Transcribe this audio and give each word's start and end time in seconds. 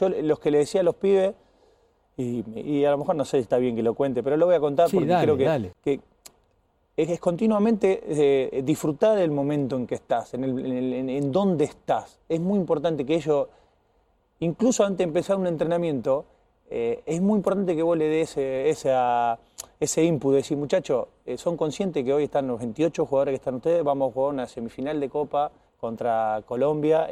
Yo 0.00 0.08
los 0.08 0.40
que 0.40 0.50
le 0.50 0.58
decía 0.58 0.80
a 0.80 0.84
los 0.84 0.94
pibes, 0.94 1.34
y, 2.16 2.84
a 2.84 2.90
lo 2.90 2.98
mejor 2.98 3.16
no 3.16 3.24
sé 3.24 3.38
si 3.38 3.42
está 3.42 3.58
bien 3.58 3.76
que 3.76 3.82
lo 3.82 3.94
cuente, 3.94 4.22
pero 4.22 4.36
lo 4.36 4.46
voy 4.46 4.54
a 4.54 4.60
contar 4.60 4.90
porque 4.90 5.06
creo 5.06 5.36
que, 5.36 5.70
que 5.82 6.00
es, 6.96 7.20
continuamente 7.20 8.02
eh, 8.06 8.62
disfrutar 8.62 9.18
del 9.18 9.30
momento 9.30 9.76
en 9.76 9.86
que 9.86 9.94
estás, 9.94 10.34
en, 10.34 10.44
el, 10.44 11.10
en, 11.10 11.32
dónde 11.32 11.64
estás. 11.64 12.18
Es 12.28 12.40
muy 12.40 12.58
importante 12.58 13.04
que 13.04 13.14
ellos, 13.14 13.48
incluso 14.40 14.84
antes 14.84 14.98
de 14.98 15.04
empezar 15.04 15.36
un 15.36 15.46
entrenamiento, 15.46 16.24
eh, 16.68 17.02
es 17.04 17.20
muy 17.20 17.36
importante 17.36 17.74
que 17.74 17.82
vos 17.82 17.96
le 17.96 18.06
des 18.06 18.36
ese, 18.36 19.36
ese 19.80 20.04
input, 20.04 20.34
decir, 20.34 20.56
muchachos, 20.56 21.08
eh, 21.26 21.36
son 21.36 21.56
conscientes 21.56 22.04
que 22.04 22.12
hoy 22.12 22.24
están 22.24 22.46
los 22.46 22.58
28 22.58 23.06
jugadores 23.06 23.32
que 23.32 23.36
están 23.36 23.56
ustedes, 23.56 23.82
vamos 23.82 24.10
a 24.10 24.14
jugar 24.14 24.34
una 24.34 24.46
semifinal 24.46 24.98
de 24.98 25.08
Copa 25.08 25.50
contra 25.80 26.42
Colombia, 26.46 27.08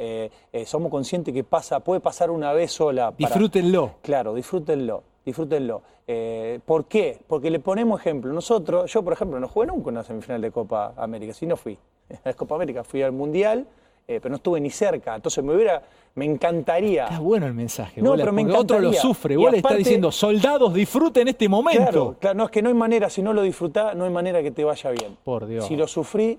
somos 0.66 0.90
conscientes 0.90 1.32
que 1.32 1.44
pasa, 1.44 1.80
puede 1.80 2.00
pasar 2.00 2.30
una 2.30 2.52
vez 2.52 2.72
sola. 2.72 3.12
disfrútenlo. 3.16 3.94
Claro, 4.02 4.34
disfrútenlo 4.34 5.02
disfrútenlo. 5.28 5.82
Eh, 6.06 6.58
¿Por 6.64 6.86
qué? 6.86 7.18
Porque 7.26 7.50
le 7.50 7.60
ponemos 7.60 8.00
ejemplo. 8.00 8.32
Nosotros, 8.32 8.90
yo 8.92 9.02
por 9.02 9.12
ejemplo, 9.12 9.38
no 9.38 9.48
jugué 9.48 9.66
nunca 9.66 9.90
una 9.90 10.02
semifinal 10.02 10.40
de 10.40 10.50
Copa 10.50 10.94
América, 10.96 11.34
si 11.34 11.46
no 11.46 11.56
fui. 11.56 11.78
A 12.24 12.32
Copa 12.32 12.54
América 12.54 12.82
fui 12.82 13.02
al 13.02 13.12
Mundial, 13.12 13.66
eh, 14.06 14.18
pero 14.20 14.30
no 14.30 14.36
estuve 14.36 14.60
ni 14.60 14.70
cerca. 14.70 15.14
Entonces 15.14 15.44
me 15.44 15.54
hubiera, 15.54 15.82
me 16.14 16.24
encantaría. 16.24 17.04
Está 17.04 17.18
bueno 17.18 17.46
el 17.46 17.54
mensaje. 17.54 18.00
No, 18.00 18.16
pero 18.16 18.32
me 18.32 18.50
otro 18.54 18.78
lo 18.78 18.92
sufre. 18.94 19.36
Vos 19.36 19.50
le 19.50 19.58
estás 19.58 19.76
diciendo, 19.76 20.10
soldados, 20.10 20.72
disfruten 20.72 21.28
este 21.28 21.48
momento. 21.48 21.82
Claro, 21.82 22.16
claro, 22.18 22.38
no 22.38 22.44
es 22.44 22.50
que 22.50 22.62
no 22.62 22.70
hay 22.70 22.74
manera, 22.74 23.10
si 23.10 23.22
no 23.22 23.34
lo 23.34 23.42
disfrutás, 23.42 23.94
no 23.94 24.04
hay 24.04 24.10
manera 24.10 24.42
que 24.42 24.50
te 24.50 24.64
vaya 24.64 24.90
bien. 24.90 25.16
Por 25.22 25.46
Dios. 25.46 25.66
Si 25.66 25.76
lo 25.76 25.86
sufrí, 25.86 26.38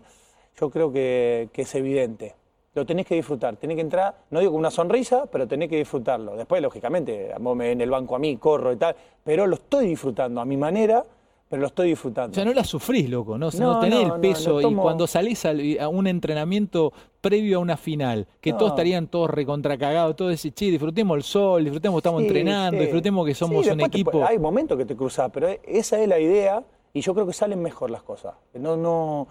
yo 0.59 0.69
creo 0.69 0.91
que 0.91 1.49
es 1.53 1.75
evidente 1.75 2.35
lo 2.79 2.85
tenés 2.85 3.05
que 3.05 3.15
disfrutar. 3.15 3.57
Tenés 3.57 3.75
que 3.75 3.81
entrar, 3.81 4.15
no 4.31 4.39
digo 4.39 4.51
con 4.51 4.59
una 4.59 4.71
sonrisa, 4.71 5.25
pero 5.31 5.47
tenés 5.47 5.69
que 5.69 5.77
disfrutarlo. 5.77 6.35
Después, 6.35 6.61
lógicamente, 6.61 7.31
en 7.31 7.81
el 7.81 7.89
banco 7.89 8.15
a 8.15 8.19
mí, 8.19 8.37
corro 8.37 8.71
y 8.73 8.77
tal, 8.77 8.95
pero 9.23 9.47
lo 9.47 9.55
estoy 9.55 9.87
disfrutando 9.87 10.39
a 10.39 10.45
mi 10.45 10.55
manera, 10.55 11.03
pero 11.49 11.61
lo 11.61 11.67
estoy 11.67 11.89
disfrutando. 11.89 12.31
O 12.31 12.35
sea, 12.35 12.45
no 12.45 12.53
la 12.53 12.63
sufrís, 12.63 13.09
loco, 13.09 13.37
no, 13.37 13.49
no, 13.59 13.79
tenés 13.79 14.05
el 14.05 14.19
peso 14.19 14.61
y 14.61 14.73
cuando 14.75 15.07
salís 15.07 15.45
a, 15.45 15.89
un 15.89 16.05
entrenamiento 16.05 16.93
previo 17.21 17.57
a 17.57 17.59
una 17.59 17.75
final, 17.75 18.27
que 18.39 18.53
todos 18.53 18.71
estarían 18.71 19.07
todos 19.07 19.31
recontracagados, 19.31 20.15
todos 20.15 20.31
decís, 20.31 20.53
che, 20.53 20.65
disfrutemos 20.65 21.17
el 21.17 21.23
sol, 21.23 21.63
disfrutemos 21.63 21.97
que 21.97 21.99
estamos 22.07 22.21
entrenando, 22.21 22.79
disfrutemos 22.79 23.25
que 23.25 23.33
somos 23.33 23.65
un 23.65 23.81
equipo. 23.81 24.23
hay 24.23 24.37
momentos 24.37 24.77
que 24.77 24.85
te 24.85 24.95
cruzás, 24.95 25.31
pero 25.33 25.49
esa 25.63 25.99
es 25.99 26.07
la 26.07 26.19
idea 26.19 26.63
y 26.93 27.01
yo 27.01 27.13
creo 27.13 27.25
que 27.25 27.33
salen 27.33 27.61
mejor 27.61 27.89
las 27.89 28.03
cosas. 28.03 28.35
No, 28.53 28.77
no 28.77 29.27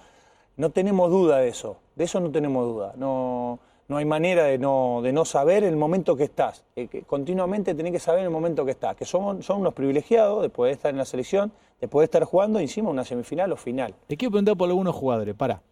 no 0.58 0.70
tenemos 0.70 1.10
duda 1.10 1.38
de 1.38 1.48
eso, 1.48 1.78
de 1.94 2.04
eso 2.04 2.20
no 2.20 2.30
tenemos 2.30 2.66
duda. 2.66 2.92
No, 2.96 3.60
no 3.86 3.96
hay 3.96 4.04
manera 4.04 4.44
de 4.44 4.58
no, 4.58 5.00
de 5.02 5.12
no 5.12 5.24
saber 5.24 5.62
el 5.62 5.76
momento 5.76 6.16
que 6.16 6.24
estás. 6.24 6.64
Eh, 6.74 7.04
continuamente 7.06 7.74
tenés 7.74 7.92
que 7.92 8.00
saber 8.00 8.24
el 8.24 8.30
momento 8.30 8.64
que 8.64 8.72
estás. 8.72 8.96
Que 8.96 9.04
somos, 9.04 9.44
son 9.46 9.60
unos 9.60 9.72
privilegiados 9.72 10.42
de 10.42 10.50
poder 10.50 10.74
estar 10.74 10.90
en 10.90 10.98
la 10.98 11.04
selección, 11.04 11.52
de 11.80 11.86
poder 11.86 12.06
estar 12.06 12.24
jugando 12.24 12.58
encima 12.58 12.90
una 12.90 13.04
semifinal 13.04 13.52
o 13.52 13.56
final. 13.56 13.94
Te 14.08 14.16
quiero 14.16 14.32
preguntar 14.32 14.56
por 14.56 14.68
algunos 14.68 14.94
jugadores, 14.94 15.34
para. 15.36 15.62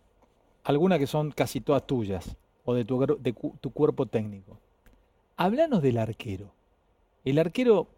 Algunas 0.62 1.00
que 1.00 1.06
son 1.08 1.32
casi 1.32 1.60
todas 1.60 1.84
tuyas 1.84 2.36
o 2.64 2.74
de 2.74 2.84
tu, 2.84 3.70
cuerpo 3.72 4.06
técnico. 4.06 4.56
Háblanos 5.36 5.82
del 5.82 5.98
arquero. 5.98 6.52
El 7.24 7.40
arquero, 7.40 7.88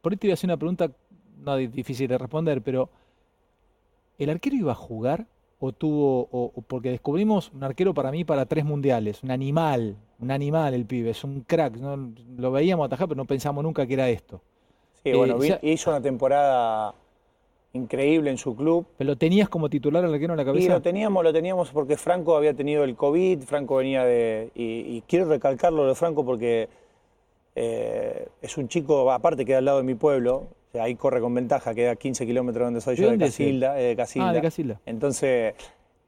por 0.00 0.12
ahí 0.12 0.16
te 0.16 0.28
voy 0.28 0.32
a 0.32 0.34
hacer 0.34 0.48
una 0.48 0.56
pregunta 0.56 0.90
no 1.38 1.56
difícil 1.56 2.08
de 2.08 2.16
responder, 2.18 2.62
pero 2.62 2.90
¿el 4.18 4.30
arquero 4.30 4.56
iba 4.56 4.72
a 4.72 4.76
jugar 4.76 5.26
o 5.60 5.72
tuvo, 5.72 6.28
o, 6.30 6.52
porque 6.66 6.90
descubrimos 6.90 7.50
un 7.52 7.64
arquero 7.64 7.92
para 7.92 8.10
mí 8.10 8.24
para 8.24 8.46
tres 8.46 8.64
mundiales, 8.64 9.22
un 9.22 9.30
animal, 9.30 9.96
un 10.20 10.30
animal 10.30 10.74
el 10.74 10.86
pibe, 10.86 11.10
es 11.10 11.24
un 11.24 11.40
crack, 11.40 11.76
¿no? 11.76 12.12
lo 12.36 12.52
veíamos 12.52 12.86
atajar, 12.86 13.08
pero 13.08 13.16
no 13.16 13.24
pensamos 13.24 13.64
nunca 13.64 13.86
que 13.86 13.94
era 13.94 14.08
esto. 14.08 14.40
Sí, 15.02 15.12
bueno, 15.12 15.42
eh, 15.42 15.58
hizo 15.62 15.90
una 15.90 16.00
temporada 16.00 16.94
increíble 17.72 18.30
en 18.30 18.38
su 18.38 18.54
club. 18.54 18.86
¿Pero 18.96 19.10
lo 19.10 19.16
tenías 19.16 19.48
como 19.48 19.68
titular 19.68 20.04
al 20.04 20.12
arquero 20.12 20.32
en 20.32 20.38
la 20.38 20.44
cabeza? 20.44 20.64
Sí, 20.64 20.68
lo 20.68 20.82
teníamos, 20.82 21.24
lo 21.24 21.32
teníamos 21.32 21.70
porque 21.70 21.96
Franco 21.96 22.36
había 22.36 22.54
tenido 22.54 22.84
el 22.84 22.96
COVID, 22.96 23.40
Franco 23.42 23.76
venía 23.76 24.04
de... 24.04 24.50
Y, 24.54 25.00
quiero 25.02 25.26
recalcarlo 25.26 25.86
de 25.86 25.94
Franco 25.94 26.24
porque 26.24 26.68
eh, 27.54 28.28
es 28.42 28.56
un 28.56 28.68
chico, 28.68 29.10
aparte 29.10 29.44
que 29.44 29.54
al 29.54 29.64
lado 29.64 29.78
de 29.78 29.84
mi 29.84 29.94
pueblo, 29.94 30.46
ahí 30.74 30.94
corre 30.94 31.20
con 31.20 31.34
ventaja, 31.34 31.74
queda 31.74 31.96
15 31.96 32.26
kilómetros 32.26 32.66
donde 32.66 32.80
soy 32.80 32.96
yo, 32.96 33.10
de 33.10 33.18
Casilda, 33.18 33.74
de 33.74 33.96
Casilda. 33.96 34.28
Ah, 34.28 34.32
de 34.32 34.42
Casilda. 34.42 34.80
Entonces, 34.86 35.54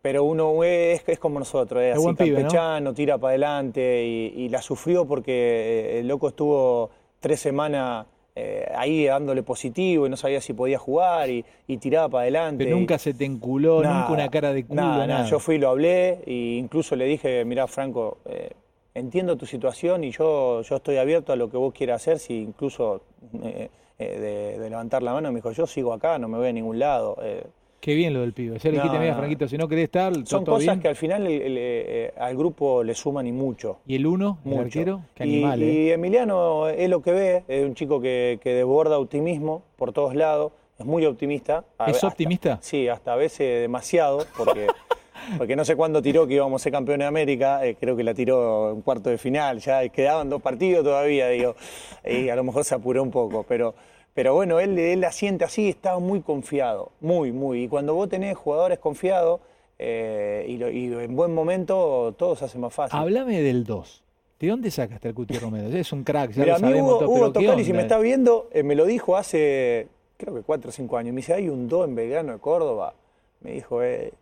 pero 0.02 0.24
uno 0.24 0.64
es, 0.64 1.02
es 1.06 1.18
como 1.18 1.38
nosotros, 1.38 1.82
es 1.82 1.96
así 1.96 2.04
campechano, 2.14 2.94
tira 2.94 3.18
para 3.18 3.30
adelante 3.30 4.04
y, 4.04 4.48
la 4.48 4.62
sufrió 4.62 5.06
porque 5.06 5.32
eh, 5.32 6.00
el 6.00 6.08
loco 6.08 6.28
estuvo 6.28 6.90
tres 7.20 7.40
semanas 7.40 8.06
eh, 8.34 8.66
ahí 8.74 9.04
dándole 9.04 9.42
positivo 9.42 10.06
y 10.06 10.10
no 10.10 10.16
sabía 10.16 10.40
si 10.40 10.54
podía 10.54 10.78
jugar 10.78 11.28
y, 11.28 11.44
tiraba 11.78 12.08
para 12.08 12.22
adelante. 12.22 12.64
Pero 12.64 12.76
nunca 12.76 12.98
se 12.98 13.12
te 13.12 13.24
enculó, 13.24 13.82
nunca 13.82 14.08
una 14.10 14.28
cara 14.28 14.52
de 14.52 14.64
culo, 14.64 14.80
nada, 14.80 15.06
nada. 15.06 15.26
Yo 15.26 15.38
fui 15.38 15.56
y 15.56 15.58
lo 15.58 15.68
hablé 15.68 16.20
e 16.26 16.56
incluso 16.56 16.96
le 16.96 17.04
dije, 17.04 17.44
mirá 17.44 17.66
Franco, 17.66 18.18
eh, 18.24 18.52
entiendo 18.94 19.36
tu 19.36 19.46
situación 19.46 20.04
y 20.04 20.10
yo, 20.10 20.62
yo 20.62 20.76
estoy 20.76 20.96
abierto 20.96 21.32
a 21.32 21.36
lo 21.36 21.50
que 21.50 21.56
vos 21.56 21.74
quieras 21.74 22.02
hacer, 22.02 22.18
si 22.18 22.38
incluso 22.38 23.02
eh, 23.42 23.68
de, 24.04 24.70
levantar 24.70 25.02
la 25.02 25.12
mano, 25.12 25.30
me 25.30 25.36
dijo, 25.36 25.52
yo 25.52 25.66
sigo 25.66 25.92
acá, 25.92 26.18
no 26.18 26.28
me 26.28 26.38
voy 26.38 26.48
a 26.48 26.52
ningún 26.52 26.78
lado. 26.78 27.16
Eh. 27.22 27.44
Qué 27.80 27.94
bien 27.94 28.12
lo 28.12 28.20
del 28.20 28.32
pibe. 28.32 28.58
Ya 28.58 28.70
le 28.70 28.76
dijiste, 28.76 28.98
mira, 28.98 29.14
Franquito, 29.14 29.48
si 29.48 29.56
no 29.56 29.66
querés 29.66 29.84
estar, 29.84 30.12
Son 30.26 30.44
cosas 30.44 30.78
que 30.78 30.88
al 30.88 30.96
final 30.96 31.26
eh, 31.28 32.12
al 32.18 32.36
grupo 32.36 32.84
le 32.84 32.94
suman 32.94 33.26
y 33.26 33.32
mucho. 33.32 33.78
¿Y 33.86 33.96
el 33.96 34.06
uno, 34.06 34.38
el 34.44 34.58
arquero? 34.58 35.02
Qué 35.14 35.22
animal, 35.22 35.62
y, 35.62 35.90
Emiliano 35.90 36.68
es 36.68 36.90
lo 36.90 37.00
que 37.00 37.12
ve, 37.12 37.44
es 37.48 37.64
un 37.64 37.74
chico 37.74 38.00
que, 38.00 38.38
desborda 38.44 38.98
optimismo 38.98 39.62
por 39.76 39.92
todos 39.92 40.14
lados, 40.14 40.52
es 40.78 40.84
muy 40.84 41.06
optimista. 41.06 41.64
¿Es 41.86 42.04
optimista? 42.04 42.58
sí, 42.60 42.88
hasta 42.88 43.14
a 43.14 43.16
veces 43.16 43.62
demasiado, 43.62 44.26
porque... 44.36 44.66
porque 45.38 45.56
no 45.56 45.64
sé 45.64 45.76
cuándo 45.76 46.02
tiró 46.02 46.26
que 46.26 46.34
íbamos 46.34 46.60
a 46.60 46.64
ser 46.64 46.72
campeones 46.72 47.04
de 47.04 47.08
América, 47.08 47.60
creo 47.78 47.96
que 47.96 48.04
la 48.04 48.14
tiró 48.14 48.72
en 48.72 48.82
cuarto 48.82 49.10
de 49.10 49.18
final, 49.18 49.58
ya 49.58 49.88
quedaban 49.88 50.28
dos 50.28 50.42
partidos 50.42 50.84
todavía, 50.84 51.28
digo, 51.28 51.56
y 52.04 52.28
a 52.28 52.36
lo 52.36 52.44
mejor 52.44 52.64
se 52.64 52.74
apuró 52.74 53.02
un 53.02 53.10
poco, 53.10 53.44
pero 53.48 53.74
pero 54.14 54.34
bueno, 54.34 54.58
él, 54.58 54.78
él 54.78 55.00
la 55.00 55.12
siente 55.12 55.44
así, 55.44 55.68
estaba 55.68 55.98
muy 55.98 56.20
confiado, 56.20 56.92
muy, 57.00 57.32
muy. 57.32 57.64
Y 57.64 57.68
cuando 57.68 57.94
vos 57.94 58.08
tenés 58.08 58.36
jugadores 58.36 58.78
confiados 58.78 59.40
eh, 59.78 60.44
y, 60.48 60.92
en 60.92 61.16
buen 61.16 61.32
momento, 61.32 62.14
todo 62.18 62.36
se 62.36 62.44
hace 62.44 62.58
más 62.58 62.74
fácil. 62.74 62.98
Háblame 62.98 63.40
del 63.40 63.64
2. 63.64 64.04
¿De 64.40 64.48
dónde 64.48 64.70
sacaste 64.70 65.08
el 65.08 65.14
Cuti 65.14 65.38
Romero? 65.38 65.68
Es 65.68 65.92
un 65.92 66.02
crack, 66.02 66.32
ya 66.32 66.42
Mira, 66.42 66.54
lo 66.54 66.60
sabemos. 66.60 67.02
Hugo, 67.02 67.12
Hugo 67.12 67.32
Tocali, 67.32 67.64
si 67.64 67.72
me 67.72 67.82
está 67.82 67.98
viendo, 67.98 68.48
eh, 68.52 68.62
me 68.62 68.74
lo 68.74 68.84
dijo 68.84 69.16
hace, 69.16 69.88
creo 70.16 70.34
que 70.34 70.42
4 70.42 70.70
o 70.70 70.72
5 70.72 70.96
años. 70.96 71.14
Me 71.14 71.20
dice, 71.20 71.34
hay 71.34 71.48
un 71.48 71.68
2 71.68 71.88
en 71.88 71.94
Belgrano 71.94 72.32
de 72.32 72.38
Córdoba. 72.38 72.94
Me 73.40 73.52
dijo, 73.52 73.82
eh, 73.82 74.12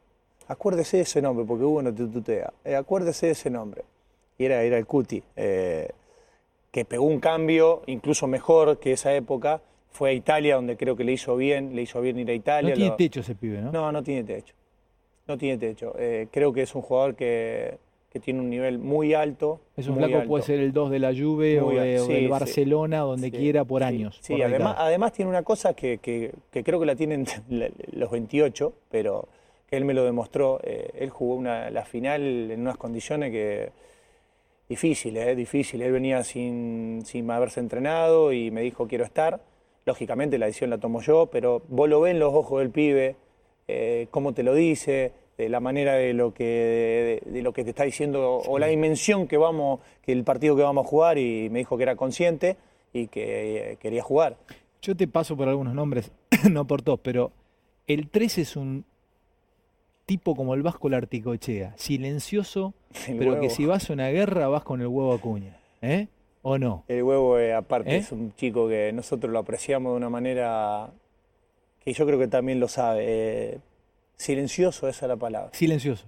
acuérdese 0.48 0.98
de 0.98 1.02
ese 1.04 1.22
nombre, 1.22 1.44
porque 1.46 1.64
Hugo 1.64 1.82
no 1.82 1.94
te 1.94 2.06
tutea. 2.06 2.52
Eh, 2.64 2.74
acuérdese 2.74 3.26
de 3.26 3.32
ese 3.32 3.50
nombre. 3.50 3.84
Y 4.36 4.44
era, 4.44 4.62
era 4.62 4.78
el 4.78 4.86
Cuti, 4.86 5.22
que 5.34 6.84
pegó 6.84 7.04
un 7.04 7.18
cambio 7.18 7.82
incluso 7.86 8.26
mejor 8.26 8.78
que 8.78 8.92
esa 8.92 9.14
época 9.14 9.60
fue 9.90 10.10
a 10.10 10.12
Italia, 10.12 10.54
donde 10.54 10.76
creo 10.76 10.96
que 10.96 11.04
le 11.04 11.12
hizo 11.12 11.36
bien, 11.36 11.74
le 11.74 11.82
hizo 11.82 12.00
bien 12.00 12.18
ir 12.18 12.30
a 12.30 12.34
Italia. 12.34 12.70
No 12.70 12.76
tiene 12.76 12.96
techo 12.96 13.20
ese 13.20 13.34
pibe, 13.34 13.60
¿no? 13.60 13.72
No, 13.72 13.90
no 13.90 14.02
tiene 14.02 14.24
techo. 14.24 14.54
No 15.26 15.36
tiene 15.36 15.58
techo. 15.58 15.94
Eh, 15.98 16.28
creo 16.30 16.52
que 16.52 16.62
es 16.62 16.74
un 16.74 16.82
jugador 16.82 17.14
que, 17.14 17.78
tiene 18.22 18.40
un 18.40 18.50
nivel 18.50 18.78
muy 18.78 19.14
alto. 19.14 19.60
Es 19.76 19.86
un 19.86 19.96
flaco, 19.96 20.24
puede 20.26 20.42
ser 20.42 20.58
el 20.58 20.72
2 20.72 20.90
de 20.90 20.98
la 20.98 21.14
Juve 21.14 21.60
o, 21.60 21.70
del 21.70 22.28
Barcelona, 22.28 23.00
donde 23.00 23.30
quiera, 23.30 23.64
por 23.64 23.84
años. 23.84 24.18
Sí, 24.22 24.40
además, 24.42 24.76
además 24.78 25.12
tiene 25.12 25.28
una 25.28 25.42
cosa 25.42 25.74
que, 25.74 25.98
creo 26.50 26.80
que 26.80 26.86
la 26.86 26.96
tienen 26.96 27.26
los 27.92 28.10
28, 28.10 28.72
pero 28.90 29.28
que 29.68 29.76
él 29.76 29.84
me 29.84 29.94
lo 29.94 30.04
demostró. 30.04 30.60
Eh, 30.62 30.90
él 30.94 31.10
jugó 31.10 31.34
una, 31.34 31.70
la 31.70 31.84
final 31.84 32.50
en 32.50 32.60
unas 32.60 32.76
condiciones 32.76 33.30
que 33.30 33.70
difíciles, 34.68 35.26
eh, 35.26 35.34
difíciles. 35.34 35.86
Él 35.86 35.92
venía 35.92 36.24
sin, 36.24 37.02
sin 37.04 37.30
haberse 37.30 37.60
entrenado 37.60 38.32
y 38.32 38.50
me 38.50 38.62
dijo 38.62 38.86
quiero 38.86 39.04
estar 39.04 39.40
Lógicamente 39.88 40.36
la 40.36 40.44
decisión 40.44 40.68
la 40.68 40.76
tomo 40.76 41.00
yo, 41.00 41.30
pero 41.32 41.62
vos 41.66 41.88
lo 41.88 42.02
ves 42.02 42.12
en 42.12 42.18
los 42.18 42.34
ojos 42.34 42.60
del 42.60 42.68
pibe, 42.68 43.16
eh, 43.68 44.06
cómo 44.10 44.34
te 44.34 44.42
lo 44.42 44.52
dice, 44.52 45.12
de 45.38 45.48
la 45.48 45.60
manera 45.60 45.94
de 45.94 46.12
lo 46.12 46.34
que 46.34 47.22
de, 47.24 47.40
lo 47.40 47.54
que 47.54 47.64
te 47.64 47.70
está 47.70 47.84
diciendo 47.84 48.36
o 48.36 48.58
la 48.58 48.66
dimensión 48.66 49.26
que 49.26 49.38
vamos 49.38 49.80
que 50.02 50.12
el 50.12 50.24
partido 50.24 50.56
que 50.56 50.62
vamos 50.62 50.84
a 50.84 50.88
jugar 50.90 51.16
y 51.16 51.48
me 51.48 51.60
dijo 51.60 51.78
que 51.78 51.84
era 51.84 51.96
consciente 51.96 52.58
y 52.92 53.06
que 53.06 53.72
eh, 53.72 53.76
quería 53.76 54.02
jugar. 54.02 54.36
Yo 54.82 54.94
te 54.94 55.08
paso 55.08 55.38
por 55.38 55.48
algunos 55.48 55.72
nombres, 55.74 56.12
no 56.50 56.66
por 56.66 56.82
todos, 56.82 57.00
pero 57.00 57.32
el 57.86 58.10
3 58.10 58.36
es 58.36 58.56
un 58.56 58.84
tipo 60.08 60.34
como 60.34 60.54
el 60.54 60.62
Vasco 60.62 60.88
Larticochea, 60.88 61.74
silencioso, 61.76 62.72
pero 63.18 63.38
que 63.40 63.50
si 63.50 63.66
vas 63.66 63.90
a 63.90 63.92
una 63.92 64.08
guerra 64.08 64.48
vas 64.48 64.64
con 64.64 64.80
el 64.80 64.86
huevo 64.86 65.12
a 65.12 65.20
cuña. 65.20 65.58
¿eh? 65.82 66.08
¿O 66.40 66.56
no? 66.56 66.84
El 66.88 67.02
huevo, 67.02 67.38
eh, 67.38 67.52
aparte, 67.52 67.94
¿Eh? 67.94 67.98
es 67.98 68.10
un 68.10 68.34
chico 68.34 68.68
que 68.68 68.90
nosotros 68.94 69.30
lo 69.30 69.38
apreciamos 69.38 69.92
de 69.92 69.98
una 69.98 70.08
manera 70.08 70.88
que 71.84 71.92
yo 71.92 72.06
creo 72.06 72.18
que 72.18 72.26
también 72.26 72.58
lo 72.58 72.68
sabe. 72.68 73.04
Eh, 73.06 73.58
silencioso, 74.16 74.88
esa 74.88 75.04
es 75.04 75.08
la 75.10 75.16
palabra. 75.16 75.50
Silencioso. 75.52 76.06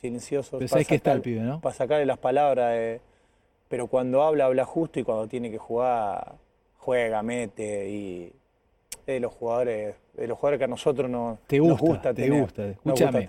silencioso. 0.00 0.56
Pero 0.56 0.68
sabes 0.68 0.88
que 0.88 0.94
está 0.94 1.12
el 1.12 1.20
pibe, 1.20 1.42
¿no? 1.42 1.60
Para 1.60 1.74
sacarle 1.74 2.06
las 2.06 2.18
palabras. 2.18 2.98
pero 3.68 3.88
cuando 3.88 4.22
habla, 4.22 4.46
habla 4.46 4.64
justo 4.64 5.00
y 5.00 5.04
cuando 5.04 5.28
tiene 5.28 5.50
que 5.50 5.58
jugar, 5.58 6.36
juega, 6.78 7.22
mete 7.22 7.90
y 7.90 8.32
de 9.06 9.20
los 9.20 9.34
jugadores, 9.34 9.96
de 10.16 10.26
los 10.26 10.38
jugadores 10.38 10.58
que 10.58 10.64
a 10.64 10.68
nosotros 10.68 11.10
no, 11.10 11.38
te 11.46 11.58
gusta, 11.58 11.72
nos 11.72 11.80
gusta 11.80 12.14
te 12.14 12.30
Gusta, 12.30 12.68
escúchame. 12.68 13.28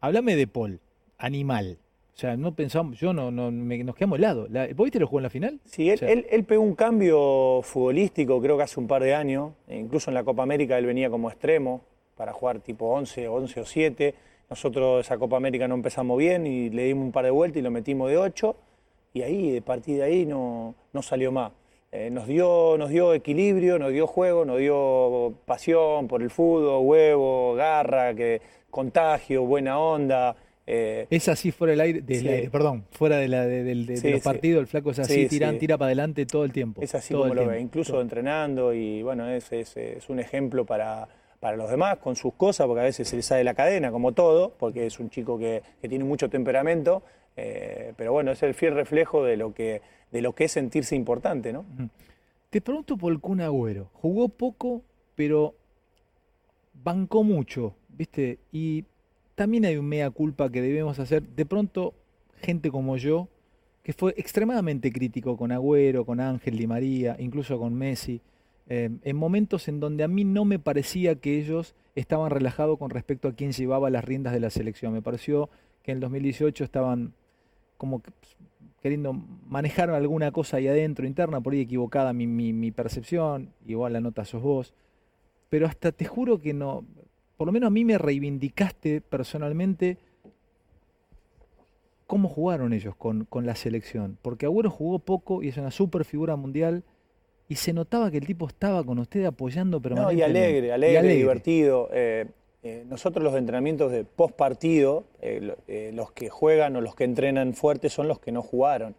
Háblame 0.00 0.36
de 0.36 0.46
Paul, 0.46 0.80
animal. 1.18 1.78
O 2.14 2.16
sea, 2.16 2.36
no 2.36 2.54
pensamos, 2.54 2.98
yo 2.98 3.12
no, 3.12 3.30
no 3.30 3.50
nos 3.50 3.94
quedamos 3.96 4.18
helados. 4.18 4.48
¿Vos 4.50 4.84
viste 4.84 5.00
lo 5.00 5.06
jugó 5.06 5.20
en 5.20 5.22
la 5.22 5.30
final? 5.30 5.60
Sí, 5.64 5.88
él, 5.88 6.26
él, 6.30 6.44
pegó 6.44 6.62
un 6.62 6.74
cambio 6.74 7.62
futbolístico, 7.62 8.40
creo 8.40 8.56
que 8.56 8.64
hace 8.64 8.78
un 8.78 8.86
par 8.86 9.02
de 9.02 9.14
años. 9.14 9.52
Incluso 9.68 10.10
en 10.10 10.14
la 10.14 10.22
Copa 10.22 10.42
América 10.42 10.76
él 10.76 10.84
venía 10.84 11.08
como 11.08 11.30
extremo 11.30 11.80
para 12.16 12.32
jugar 12.32 12.60
tipo 12.60 12.86
11, 12.86 13.28
11 13.28 13.60
o 13.60 13.64
7. 13.64 14.14
Nosotros 14.50 15.06
esa 15.06 15.16
Copa 15.16 15.38
América 15.38 15.66
no 15.66 15.74
empezamos 15.74 16.18
bien 16.18 16.46
y 16.46 16.68
le 16.68 16.84
dimos 16.84 17.06
un 17.06 17.12
par 17.12 17.24
de 17.24 17.30
vueltas 17.30 17.60
y 17.60 17.62
lo 17.62 17.70
metimos 17.70 18.10
de 18.10 18.18
8. 18.18 18.56
Y 19.14 19.22
ahí, 19.22 19.50
de 19.50 19.62
partir 19.62 19.96
de 19.96 20.02
ahí, 20.02 20.26
no, 20.26 20.74
no 20.92 21.02
salió 21.02 21.32
más. 21.32 21.52
Eh, 21.94 22.08
nos, 22.10 22.26
dio, 22.26 22.76
nos 22.78 22.88
dio 22.88 23.12
equilibrio, 23.12 23.78
nos 23.78 23.92
dio 23.92 24.06
juego, 24.06 24.46
nos 24.46 24.58
dio 24.58 25.34
pasión 25.44 26.08
por 26.08 26.22
el 26.22 26.30
fútbol, 26.30 26.86
huevo, 26.86 27.54
garra, 27.54 28.14
que, 28.14 28.40
contagio, 28.70 29.44
buena 29.44 29.78
onda. 29.78 30.34
Eh, 30.66 31.06
es 31.10 31.28
así 31.28 31.50
fuera 31.50 31.72
del 31.72 31.80
aire, 31.82 32.48
perdón, 32.50 32.86
fuera 32.92 33.18
de, 33.18 33.28
la, 33.28 33.44
de, 33.44 33.74
los 33.74 34.22
partidos, 34.22 34.62
el 34.62 34.68
flaco 34.68 34.92
es 34.92 35.00
así, 35.00 35.28
tira 35.28 35.76
para 35.76 35.88
adelante 35.88 36.24
todo 36.24 36.46
el 36.46 36.52
tiempo. 36.52 36.80
Es 36.80 36.94
así 36.94 37.12
como 37.12 37.34
lo 37.34 37.46
ve, 37.46 37.60
incluso 37.60 38.00
entrenando 38.00 38.72
y 38.72 39.02
bueno, 39.02 39.28
es, 39.28 39.52
es, 39.52 39.76
es, 39.76 40.08
un 40.08 40.18
ejemplo 40.18 40.64
para, 40.64 41.06
para 41.40 41.58
los 41.58 41.68
demás 41.68 41.98
con 41.98 42.16
sus 42.16 42.32
cosas, 42.34 42.66
porque 42.68 42.80
a 42.80 42.84
veces 42.84 43.06
se 43.06 43.16
le 43.16 43.22
sale 43.22 43.44
la 43.44 43.52
cadena, 43.52 43.90
como 43.90 44.12
todo, 44.12 44.54
porque 44.58 44.86
es 44.86 44.98
un 44.98 45.10
chico 45.10 45.38
que, 45.38 45.62
que 45.82 45.88
tiene 45.90 46.04
mucho 46.04 46.30
temperamento, 46.30 47.02
eh, 47.36 47.92
pero 47.96 48.12
bueno, 48.12 48.32
es 48.32 48.42
el 48.42 48.54
fiel 48.54 48.74
reflejo 48.74 49.24
de 49.24 49.36
lo 49.36 49.52
que, 49.52 49.82
de 50.12 50.20
lo 50.20 50.34
que 50.34 50.44
es 50.44 50.52
sentirse 50.52 50.94
importante, 50.94 51.52
¿no? 51.52 51.64
Te 52.50 52.60
pregunto 52.60 52.96
por 52.98 53.12
el 53.12 53.18
Kun 53.18 53.40
Agüero. 53.40 53.88
Jugó 53.94 54.28
poco, 54.28 54.82
pero 55.14 55.54
bancó 56.84 57.24
mucho, 57.24 57.74
¿viste? 57.88 58.38
Y 58.52 58.84
también 59.34 59.64
hay 59.64 59.76
un 59.76 59.86
mea 59.86 60.10
culpa 60.10 60.50
que 60.50 60.60
debemos 60.60 60.98
hacer. 60.98 61.22
De 61.22 61.46
pronto, 61.46 61.94
gente 62.42 62.70
como 62.70 62.98
yo, 62.98 63.28
que 63.82 63.94
fue 63.94 64.14
extremadamente 64.16 64.92
crítico 64.92 65.36
con 65.36 65.50
Agüero, 65.50 66.04
con 66.04 66.20
Ángel 66.20 66.58
Di 66.58 66.66
María, 66.66 67.16
incluso 67.18 67.58
con 67.58 67.74
Messi, 67.74 68.20
eh, 68.68 68.90
en 69.02 69.16
momentos 69.16 69.66
en 69.68 69.80
donde 69.80 70.04
a 70.04 70.08
mí 70.08 70.24
no 70.24 70.44
me 70.44 70.58
parecía 70.58 71.16
que 71.16 71.38
ellos 71.38 71.74
estaban 71.94 72.30
relajados 72.30 72.78
con 72.78 72.90
respecto 72.90 73.28
a 73.28 73.32
quién 73.32 73.52
llevaba 73.52 73.90
las 73.90 74.04
riendas 74.04 74.32
de 74.32 74.40
la 74.40 74.50
selección. 74.50 74.92
Me 74.92 75.02
pareció 75.02 75.50
que 75.82 75.92
en 75.92 75.96
el 75.96 76.00
2018 76.00 76.64
estaban 76.64 77.12
como 77.76 77.98
pues, 77.98 78.36
queriendo 78.82 79.14
manejar 79.46 79.90
alguna 79.90 80.32
cosa 80.32 80.56
ahí 80.56 80.66
adentro, 80.66 81.06
interna, 81.06 81.40
por 81.40 81.52
ahí 81.52 81.60
equivocada 81.60 82.12
mi, 82.12 82.26
mi, 82.26 82.70
percepción, 82.72 83.50
igual 83.64 83.92
la 83.92 84.00
nota 84.00 84.24
sos 84.24 84.42
vos, 84.42 84.74
pero 85.48 85.66
hasta 85.66 85.92
te 85.92 86.04
juro 86.04 86.40
que 86.40 86.52
no, 86.52 86.84
por 87.36 87.46
lo 87.46 87.52
menos 87.52 87.68
a 87.68 87.70
mí 87.70 87.84
me 87.84 87.96
reivindicaste 87.96 89.00
personalmente 89.00 89.98
cómo 92.08 92.28
jugaron 92.28 92.72
ellos 92.72 92.96
con, 92.96 93.24
con 93.24 93.46
la 93.46 93.54
selección, 93.54 94.18
porque 94.20 94.46
Agüero 94.46 94.70
jugó 94.70 94.98
poco 94.98 95.42
y 95.42 95.48
es 95.48 95.56
una 95.56 95.70
super 95.70 96.04
figura 96.04 96.34
mundial, 96.34 96.82
y 97.48 97.56
se 97.56 97.74
notaba 97.74 98.10
que 98.10 98.16
el 98.16 98.26
tipo 98.26 98.48
estaba 98.48 98.82
con 98.82 98.98
usted 98.98 99.26
apoyando 99.26 99.78
permanentemente. 99.78 100.26
No, 100.26 100.36
y 100.36 100.46
alegre, 100.46 100.72
alegre, 100.72 101.14
divertido. 101.14 101.90
Eh, 101.92 102.26
eh, 102.64 102.84
nosotros 102.88 103.24
los 103.24 103.34
entrenamientos 103.34 103.90
de 103.90 104.04
post 104.04 104.36
partido, 104.36 105.02
eh, 105.20 105.52
eh, 105.66 105.90
los 105.92 106.12
que 106.12 106.28
juegan 106.28 106.76
o 106.76 106.80
los 106.80 106.94
que 106.94 107.02
entrenan 107.02 107.54
fuerte 107.54 107.88
son 107.88 108.06
los 108.06 108.20
que 108.20 108.30
no 108.30 108.42
jugaron. 108.42 108.94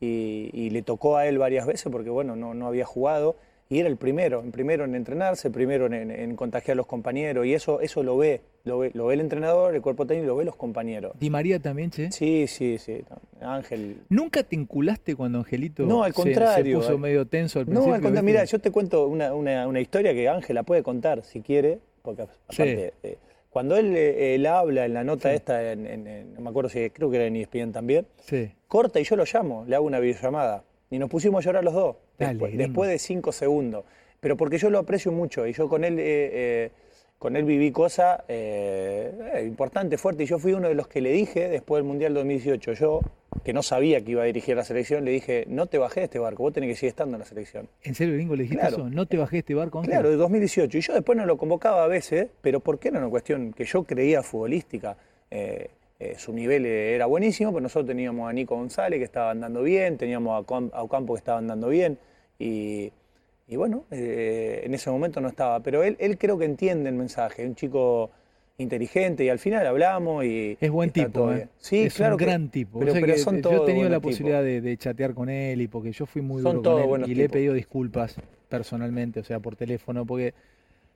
y, 0.00 0.70
le 0.70 0.82
tocó 0.82 1.16
a 1.16 1.26
él 1.26 1.38
varias 1.38 1.66
veces 1.66 1.90
porque 1.92 2.10
bueno, 2.10 2.34
no, 2.34 2.52
no, 2.52 2.66
había 2.66 2.84
jugado. 2.84 3.36
Y 3.68 3.78
era 3.80 3.88
el 3.88 3.96
primero, 3.96 4.42
el 4.42 4.50
primero 4.50 4.84
en 4.84 4.94
entrenarse, 4.94 5.48
el 5.48 5.54
primero 5.54 5.86
en, 5.86 6.36
contagiar 6.36 6.74
a 6.74 6.76
los 6.76 6.86
compañeros. 6.86 7.46
Y 7.46 7.54
eso, 7.54 7.80
eso 7.80 8.02
lo 8.02 8.16
ve, 8.16 8.40
lo 8.64 8.78
ve, 8.78 8.90
lo 8.94 9.06
ve 9.06 9.14
el 9.14 9.20
entrenador, 9.20 9.74
el 9.74 9.82
cuerpo 9.82 10.06
técnico, 10.06 10.28
lo 10.28 10.36
ve 10.36 10.44
los 10.44 10.56
compañeros. 10.56 11.12
¿Di 11.18 11.30
María 11.30 11.58
también, 11.58 11.90
che? 11.90 12.10
Sí, 12.12 12.46
sí, 12.48 12.78
sí. 12.78 13.02
Ángel. 13.40 13.98
¿Nunca 14.08 14.42
te 14.42 14.54
enculaste 14.56 15.16
cuando 15.16 15.38
Angelito 15.38 15.84
no, 15.84 16.02
al 16.04 16.12
contrario, 16.12 16.80
se, 16.80 16.86
puso 16.86 16.98
medio 16.98 17.26
tenso 17.26 17.60
al 17.60 17.66
principio? 17.66 17.88
No, 17.88 17.94
al 17.94 18.02
contrario, 18.02 18.26
mira, 18.26 18.44
yo 18.44 18.60
te 18.60 18.70
cuento 18.70 19.06
una, 19.06 19.34
una, 19.34 19.66
una 19.66 19.80
historia 19.80 20.12
que 20.12 20.28
Ángel 20.28 20.54
la 20.54 20.62
puede 20.64 20.82
contar 20.84 21.24
si 21.24 21.40
quiere 21.40 21.80
porque 22.06 22.22
aparte, 22.22 22.94
eh, 23.02 23.18
cuando 23.50 23.76
eh, 23.76 24.34
él, 24.34 24.46
habla 24.46 24.86
en 24.86 24.94
la 24.94 25.02
nota 25.02 25.34
esta, 25.34 25.72
en, 25.72 26.32
no 26.34 26.40
me 26.40 26.50
acuerdo 26.50 26.70
si 26.70 26.88
creo 26.90 27.10
que 27.10 27.16
era 27.16 27.26
en 27.26 27.36
ESPN 27.36 27.72
también, 27.72 28.06
corta 28.68 29.00
y 29.00 29.04
yo 29.04 29.16
lo 29.16 29.24
llamo, 29.30 29.64
le 29.66 29.74
hago 29.74 29.84
una 29.84 29.98
videollamada. 29.98 30.64
Y 30.88 30.98
nos 30.98 31.10
pusimos 31.10 31.44
a 31.44 31.46
llorar 31.46 31.64
los 31.64 31.74
dos, 31.74 31.96
después, 32.16 32.88
de 32.88 32.98
cinco 32.98 33.32
segundos. 33.32 33.84
Pero 34.20 34.36
porque 34.36 34.56
yo 34.56 34.70
lo 34.70 34.78
aprecio 34.78 35.10
mucho 35.10 35.46
y 35.46 35.52
yo 35.52 35.68
con 35.68 35.84
él, 35.84 35.96
eh, 35.98 36.70
con 37.18 37.36
él 37.36 37.44
viví 37.44 37.72
cosas 37.72 38.20
importantes, 39.44 40.00
fuertes. 40.00 40.26
Y 40.26 40.30
yo 40.30 40.38
fui 40.38 40.52
uno 40.52 40.68
de 40.68 40.74
los 40.74 40.88
que 40.88 41.00
le 41.00 41.12
dije, 41.12 41.48
después 41.48 41.80
del 41.80 41.88
Mundial 41.88 42.14
2018, 42.14 42.72
yo 42.74 43.00
que 43.44 43.52
no 43.52 43.62
sabía 43.62 44.04
que 44.04 44.12
iba 44.12 44.22
a 44.22 44.26
dirigir 44.26 44.56
la 44.56 44.64
selección, 44.64 45.04
le 45.04 45.12
dije, 45.12 45.44
no 45.48 45.66
te 45.66 45.78
bajé 45.78 46.00
de 46.00 46.04
este 46.04 46.18
barco, 46.18 46.42
vos 46.42 46.52
tenés 46.52 46.70
que 46.70 46.74
seguir 46.74 46.88
estando 46.88 47.16
en 47.16 47.20
la 47.20 47.26
selección. 47.26 47.68
¿En 47.82 47.94
serio, 47.94 48.14
Gringo, 48.14 48.34
le 48.34 48.44
dijiste 48.44 48.66
eso? 48.66 48.88
¿No 48.90 49.06
te 49.06 49.16
bajé 49.16 49.36
de 49.36 49.40
este 49.40 49.54
barco? 49.54 49.82
Claro, 49.82 50.10
de 50.10 50.16
2018. 50.16 50.78
Y 50.78 50.80
yo 50.80 50.94
después 50.94 51.16
no 51.16 51.26
lo 51.26 51.36
convocaba 51.36 51.84
a 51.84 51.86
veces, 51.86 52.28
pero 52.40 52.60
¿por 52.60 52.78
qué 52.78 52.88
era 52.88 52.98
una 52.98 53.08
cuestión 53.08 53.52
que 53.52 53.64
yo 53.64 53.84
creía 53.84 54.22
futbolística? 54.22 54.96
Eh, 55.30 55.70
eh, 55.98 56.14
su 56.18 56.32
nivel 56.32 56.66
era 56.66 57.06
buenísimo, 57.06 57.52
pero 57.52 57.62
nosotros 57.62 57.86
teníamos 57.86 58.28
a 58.28 58.32
Nico 58.32 58.56
González 58.56 58.98
que 58.98 59.04
estaba 59.04 59.30
andando 59.30 59.62
bien, 59.62 59.96
teníamos 59.96 60.34
a, 60.34 60.82
Ocampo 60.82 61.14
que 61.14 61.18
estaba 61.18 61.38
andando 61.38 61.68
bien, 61.68 61.98
y, 62.38 62.92
bueno, 63.54 63.84
eh, 63.92 64.62
en 64.64 64.74
ese 64.74 64.90
momento 64.90 65.20
no 65.20 65.28
estaba. 65.28 65.60
Pero 65.60 65.84
él, 65.84 65.96
él 66.00 66.18
creo 66.18 66.36
que 66.36 66.46
entiende 66.46 66.88
el 66.88 66.96
mensaje, 66.96 67.46
un 67.46 67.54
chico 67.54 68.10
inteligente 68.58 69.24
y 69.24 69.28
al 69.28 69.38
final 69.38 69.66
hablamos 69.66 70.24
y... 70.24 70.56
Es 70.60 70.70
buen 70.70 70.90
tipo, 70.90 71.32
¿eh? 71.32 71.48
Sí, 71.58 71.82
es 71.82 71.94
claro. 71.94 72.14
un 72.14 72.20
gran 72.20 72.48
tipo. 72.48 72.78
Pero, 72.78 72.94
yo 72.94 73.62
he 73.62 73.66
tenido 73.66 73.88
la 73.88 74.00
posibilidad 74.00 74.42
de, 74.42 74.76
chatear 74.78 75.14
con 75.14 75.28
él 75.28 75.60
y 75.60 75.68
porque 75.68 75.92
yo 75.92 76.06
fui 76.06 76.22
muy 76.22 76.42
duro 76.42 76.62
con 76.62 77.04
él 77.04 77.10
y 77.10 77.14
le 77.14 77.24
he 77.24 77.28
pedido 77.28 77.54
disculpas 77.54 78.16
personalmente, 78.48 79.20
o 79.20 79.24
sea, 79.24 79.40
por 79.40 79.56
teléfono, 79.56 80.06
porque 80.06 80.32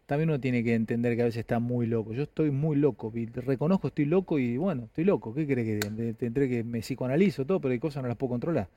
también 0.06 0.30
uno 0.30 0.40
tiene 0.40 0.64
que 0.64 0.74
entender 0.74 1.16
que 1.16 1.22
a 1.22 1.26
veces 1.26 1.40
está 1.40 1.58
muy 1.58 1.86
loco. 1.86 2.12
Yo 2.12 2.22
estoy 2.22 2.50
muy 2.50 2.76
loco, 2.76 3.12
y 3.14 3.26
reconozco 3.26 3.88
estoy 3.88 4.06
loco 4.06 4.38
y 4.38 4.56
bueno, 4.56 4.84
estoy 4.84 5.04
loco. 5.04 5.34
¿Qué 5.34 5.46
crees 5.46 5.80
que 5.82 6.14
tendré 6.14 6.48
que 6.48 6.64
me 6.64 6.80
psicoanalizo 6.80 7.44
todo, 7.44 7.60
pero 7.60 7.72
hay 7.72 7.78
cosas 7.78 8.02
no 8.02 8.08
las 8.08 8.16
puedo 8.16 8.30
controlar? 8.30 8.68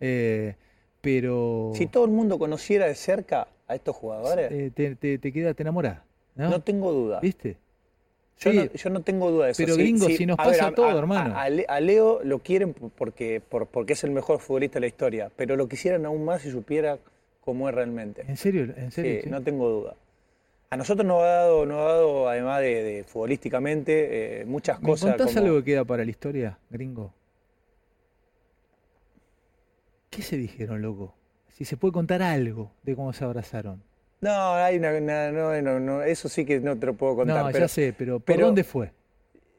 Eh, 0.00 0.54
pero... 1.00 1.72
Si 1.74 1.86
todo 1.86 2.04
el 2.04 2.10
mundo 2.10 2.38
conociera 2.38 2.86
de 2.86 2.94
cerca 2.94 3.48
a 3.66 3.74
estos 3.74 3.96
jugadores... 3.96 4.50
Eh, 4.50 4.70
te, 4.74 4.96
te, 4.96 5.18
te, 5.18 5.32
queda, 5.32 5.54
te 5.54 5.62
enamorás. 5.62 6.00
¿no? 6.36 6.50
no 6.50 6.60
tengo 6.60 6.92
duda. 6.92 7.20
¿Viste? 7.20 7.56
Yo, 8.40 8.90
no, 8.90 9.02
tengo 9.02 9.30
duda 9.30 9.46
de 9.46 9.52
eso. 9.52 9.62
Pero 9.62 9.76
gringo, 9.76 10.06
si 10.06 10.24
nos 10.24 10.38
pasa 10.38 10.72
todo, 10.72 10.98
hermano. 10.98 11.34
A, 11.36 11.80
Leo 11.80 12.20
lo 12.24 12.38
quieren 12.38 12.72
porque, 12.72 13.42
porque 13.48 13.92
es 13.92 14.02
el 14.04 14.12
mejor 14.12 14.40
futbolista 14.40 14.74
de 14.74 14.80
la 14.80 14.86
historia, 14.86 15.30
pero 15.36 15.56
lo 15.56 15.68
quisieran 15.68 16.06
aún 16.06 16.24
más 16.24 16.40
si 16.40 16.50
supiera 16.50 16.98
cómo 17.42 17.68
es 17.68 17.74
realmente. 17.74 18.24
¿En 18.26 18.38
serio? 18.38 18.62
¿En 18.76 18.90
serio? 18.90 19.20
Sí, 19.22 19.28
no 19.28 19.42
tengo 19.42 19.68
duda. 19.68 19.94
A 20.70 20.76
nosotros 20.76 21.06
nos 21.06 21.20
ha 21.22 21.26
dado, 21.26 21.66
nos 21.66 21.78
ha 21.78 21.88
dado 21.88 22.28
además 22.28 22.60
de, 22.62 23.04
futbolísticamente, 23.06 24.40
eh, 24.40 24.44
muchas 24.46 24.78
cosas. 24.78 25.10
¿Me 25.10 25.16
contás 25.16 25.36
algo 25.36 25.58
que 25.58 25.64
queda 25.64 25.84
para 25.84 26.04
la 26.04 26.10
historia, 26.10 26.58
gringo? 26.70 27.12
¿Qué 30.10 30.22
se 30.22 30.36
dijeron, 30.36 30.82
loco? 30.82 31.14
Si 31.48 31.64
se 31.64 31.76
puede 31.76 31.92
contar 31.92 32.22
algo 32.22 32.72
de 32.82 32.96
cómo 32.96 33.12
se 33.12 33.24
abrazaron. 33.24 33.82
No, 34.20 34.54
hay 34.54 34.76
una, 34.76 35.30
no, 35.30 35.62
no, 35.62 35.80
no, 35.80 36.02
eso 36.02 36.28
sí 36.28 36.44
que 36.44 36.60
no 36.60 36.76
te 36.76 36.86
lo 36.86 36.94
puedo 36.94 37.16
contar. 37.16 37.44
No, 37.44 37.50
ya 37.58 37.68
sé, 37.68 37.94
pero 37.96 38.20
¿por 38.20 38.38
dónde 38.38 38.64
fue? 38.64 38.92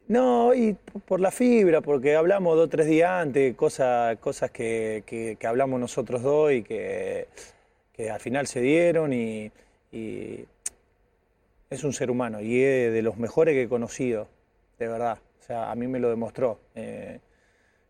No, 0.07 0.53
y 0.53 0.75
por 1.05 1.21
la 1.21 1.31
fibra, 1.31 1.79
porque 1.81 2.15
hablamos 2.15 2.57
dos 2.57 2.65
o 2.65 2.69
tres 2.69 2.85
días 2.85 3.09
antes, 3.09 3.55
cosas, 3.55 4.17
cosas 4.17 4.51
que, 4.51 5.03
que, 5.05 5.47
hablamos 5.47 5.79
nosotros 5.79 6.21
dos 6.21 6.51
y 6.51 6.63
que, 6.63 7.27
que 7.93 8.11
al 8.11 8.19
final 8.19 8.45
se 8.45 8.59
dieron 8.59 9.13
y, 9.13 9.51
es 11.69 11.83
un 11.83 11.93
ser 11.93 12.11
humano 12.11 12.41
y 12.41 12.61
es 12.61 12.91
de 12.91 13.01
los 13.01 13.17
mejores 13.17 13.53
que 13.53 13.63
he 13.63 13.69
conocido, 13.69 14.27
de 14.79 14.87
verdad. 14.89 15.19
O 15.39 15.43
sea, 15.43 15.71
a 15.71 15.75
mí 15.75 15.87
me 15.87 15.99
lo 15.99 16.09
demostró. 16.09 16.59
Eh, 16.75 17.19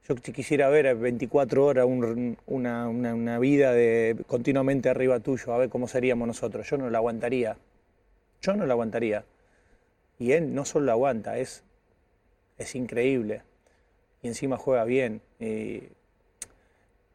yo 0.07 0.15
quisiera 0.15 0.69
ver 0.69 0.95
24 0.95 1.65
horas 1.65 1.85
una, 1.85 3.39
vida 3.39 3.71
de 3.71 4.17
continuamente 4.27 4.89
arriba 4.89 5.19
tuyo, 5.19 5.53
a 5.53 5.57
ver 5.57 5.69
cómo 5.69 5.87
seríamos 5.87 6.27
nosotros. 6.27 6.67
Yo 6.69 6.77
no 6.77 6.89
lo 6.89 6.97
aguantaría. 6.97 7.57
Yo 8.41 8.55
no 8.55 8.65
lo 8.65 8.73
aguantaría. 8.73 9.23
Y 10.17 10.31
él 10.33 10.53
no 10.53 10.65
solo 10.65 10.87
lo 10.87 10.91
aguanta, 10.93 11.37
es, 11.37 11.63
es 12.57 12.75
increíble. 12.75 13.43
Y 14.23 14.27
encima 14.27 14.57
juega 14.57 14.83
bien. 14.85 15.21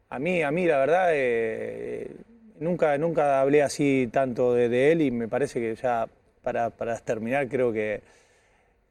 a, 0.09 0.19
mí, 0.19 0.41
a 0.41 0.51
mí, 0.51 0.65
la 0.65 0.77
verdad, 0.77 1.09
eh, 1.11 2.15
nunca, 2.59 2.97
nunca 2.97 3.41
hablé 3.41 3.63
así 3.63 4.09
tanto 4.11 4.53
de, 4.53 4.91
él 4.91 5.01
y 5.01 5.11
me 5.11 5.27
parece 5.27 5.59
que 5.59 5.75
ya 5.75 6.07
para, 6.41 6.71
terminar 6.99 7.49
creo 7.49 7.73
que, 7.73 8.01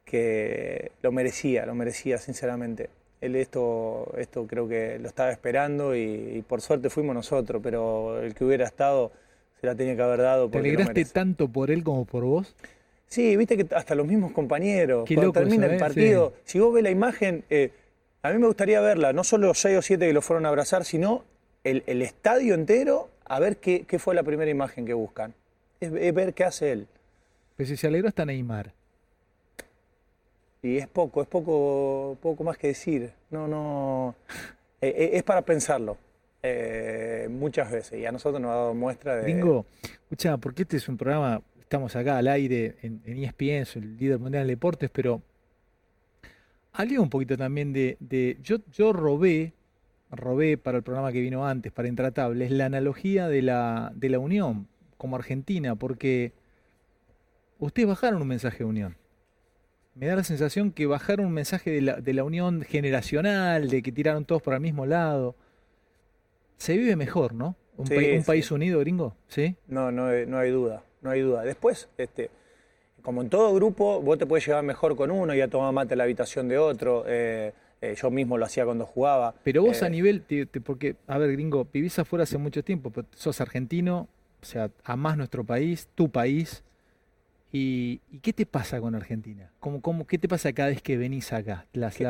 que 0.05 0.91
lo 1.01 1.11
merecía, 1.11 1.65
lo 1.65 1.73
merecía, 1.75 2.19
sinceramente. 2.19 2.89
Él 3.21 3.35
esto, 3.35 4.13
esto 4.17 4.45
creo 4.47 4.67
que 4.67 4.99
lo 4.99 5.07
estaba 5.07 5.31
esperando 5.31 5.95
y, 5.95 6.43
por 6.47 6.61
suerte 6.61 6.89
fuimos 6.89 7.15
nosotros, 7.15 7.61
pero 7.63 8.21
el 8.21 8.33
que 8.33 8.45
hubiera 8.45 8.65
estado 8.65 9.11
se 9.59 9.67
la 9.67 9.75
tenía 9.75 9.95
que 9.95 10.01
haber 10.01 10.21
dado. 10.21 10.49
¿Te 10.49 10.59
alegraste 10.59 11.05
tanto 11.05 11.47
por 11.47 11.71
él 11.71 11.83
como 11.83 12.05
por 12.05 12.23
vos? 12.23 12.55
Sí, 13.07 13.35
viste 13.37 13.57
que 13.57 13.73
hasta 13.73 13.95
los 13.95 14.05
mismos 14.05 14.33
compañeros, 14.33 15.07
cuando 15.07 15.31
termina 15.31 15.65
el 15.65 15.75
¿eh? 15.75 15.79
partido, 15.79 16.33
si 16.43 16.59
vos 16.59 16.73
ves 16.73 16.83
la 16.83 16.91
imagen, 16.91 17.43
eh, 17.49 17.71
a 18.21 18.31
mí 18.31 18.37
me 18.37 18.47
gustaría 18.47 18.81
verla, 18.81 19.13
no 19.13 19.23
solo 19.23 19.47
los 19.47 19.59
6 19.59 19.77
o 19.77 19.81
7 19.81 20.07
que 20.07 20.13
lo 20.13 20.21
fueron 20.21 20.45
a 20.45 20.49
abrazar, 20.49 20.83
sino 20.83 21.23
el, 21.63 22.01
estadio 22.01 22.53
entero 22.53 23.09
a 23.25 23.39
ver 23.39 23.57
qué, 23.57 23.85
fue 23.99 24.15
la 24.15 24.23
primera 24.23 24.49
imagen 24.51 24.85
que 24.85 24.93
buscan. 24.93 25.33
Es, 25.79 25.91
ver 25.91 26.33
qué 26.33 26.43
hace 26.43 26.71
él. 26.71 26.87
Pero 27.55 27.67
si 27.67 27.77
se 27.77 27.87
alegró 27.87 28.07
hasta 28.07 28.25
Neymar. 28.25 28.73
Y 30.61 30.77
es 30.77 30.87
poco, 30.87 31.21
es 31.21 31.27
poco, 31.27 32.17
poco 32.21 32.43
más 32.43 32.57
que 32.57 32.67
decir. 32.67 33.11
No, 33.29 33.47
no. 33.47 34.15
Eh, 34.79 34.93
eh, 34.95 35.09
es 35.13 35.23
para 35.23 35.41
pensarlo. 35.41 35.97
Eh, 36.43 37.27
muchas 37.31 37.71
veces. 37.71 37.99
Y 37.99 38.05
a 38.05 38.11
nosotros 38.11 38.39
nos 38.39 38.51
ha 38.51 38.55
dado 38.55 38.75
muestra 38.75 39.15
de. 39.15 39.23
Gringo, 39.23 39.65
escucha, 39.81 40.37
porque 40.37 40.61
este 40.61 40.77
es 40.77 40.87
un 40.87 40.97
programa, 40.97 41.41
estamos 41.59 41.95
acá 41.95 42.19
al 42.19 42.27
aire 42.27 42.75
en, 42.83 43.01
en 43.03 43.23
ESPN, 43.23 43.65
soy 43.65 43.81
el 43.81 43.97
líder 43.97 44.19
mundial 44.19 44.45
de 44.45 44.53
deportes, 44.53 44.91
pero. 44.91 45.23
Hablé 46.73 46.99
un 46.99 47.09
poquito 47.09 47.35
también 47.37 47.73
de. 47.73 48.37
yo, 48.43 48.57
yo 48.71 48.93
robé, 48.93 49.53
robé 50.11 50.59
para 50.59 50.77
el 50.77 50.83
programa 50.83 51.11
que 51.11 51.21
vino 51.21 51.47
antes, 51.47 51.71
para 51.71 51.87
Intratables, 51.87 52.51
la 52.51 52.67
analogía 52.67 53.27
de 53.27 53.41
la, 53.41 53.91
de 53.95 54.09
la 54.09 54.19
Unión 54.19 54.67
como 54.99 55.15
Argentina, 55.15 55.75
porque 55.75 56.33
ustedes 57.57 57.87
bajaron 57.87 58.21
un 58.21 58.27
mensaje 58.27 58.59
de 58.59 58.65
unión 58.65 58.95
me 59.99 60.07
da 60.07 60.15
la 60.15 60.23
sensación 60.23 60.71
que 60.71 60.85
bajaron 60.85 61.25
un 61.25 61.33
mensaje 61.33 61.71
de 61.71 61.81
la, 61.81 61.95
de 61.95 62.13
la 62.13 62.23
unión 62.23 62.61
generacional, 62.61 63.69
de 63.69 63.81
que 63.81 63.91
tiraron 63.91 64.25
todos 64.25 64.41
por 64.41 64.53
el 64.53 64.59
mismo 64.59 64.85
lado. 64.85 65.35
Se 66.57 66.77
vive 66.77 66.95
mejor, 66.95 67.33
¿no? 67.33 67.55
Un, 67.77 68.23
país 68.25 68.49
unido, 68.51 68.79
gringo, 68.79 69.15
¿sí? 69.27 69.55
No, 69.67 69.91
no, 69.91 70.11
no 70.25 70.37
hay 70.39 70.49
duda, 70.49 70.83
no 71.01 71.11
hay 71.11 71.21
duda. 71.21 71.43
Después, 71.43 71.89
este, 71.97 72.31
como 73.03 73.21
en 73.21 73.29
todo 73.29 73.53
grupo, 73.53 74.01
vos 74.01 74.17
te 74.17 74.25
puedes 74.25 74.45
llevar 74.47 74.63
mejor 74.63 74.95
con 74.95 75.11
uno 75.11 75.35
y 75.35 75.41
a 75.41 75.47
tomar 75.47 75.71
mate 75.73 75.93
en 75.93 75.99
la 75.99 76.03
habitación 76.05 76.47
de 76.47 76.57
otro. 76.57 77.03
Eh, 77.07 77.53
eh, 77.81 77.95
yo 77.95 78.09
mismo 78.09 78.37
lo 78.37 78.45
hacía 78.45 78.65
cuando 78.65 78.85
jugaba. 78.85 79.35
Pero 79.43 79.61
vos 79.61 79.83
a 79.83 79.87
eh, 79.87 79.91
nivel, 79.91 80.23
porque, 80.63 80.95
a 81.05 81.19
ver, 81.19 81.31
gringo, 81.33 81.67
vivís 81.71 81.99
afuera 81.99 82.23
hace 82.23 82.39
mucho 82.39 82.63
tiempo, 82.63 82.89
pero 82.89 83.07
sos 83.15 83.39
argentino, 83.39 84.07
o 84.41 84.45
sea, 84.45 84.71
amás 84.83 85.17
nuestro 85.17 85.43
país, 85.43 85.87
tu 85.93 86.09
país. 86.09 86.63
¿Y, 87.51 87.99
qué 88.21 88.33
te 88.33 88.45
pasa 88.45 88.81
con 88.81 88.95
Argentina? 88.95 89.51
¿Cómo, 89.59 89.81
cómo, 89.81 90.05
qué 90.05 90.17
te 90.17 90.27
pasa 90.27 90.51
cada 90.53 90.69
vez 90.69 90.81
que 90.81 90.97
venís 90.97 91.31
acá? 91.31 91.65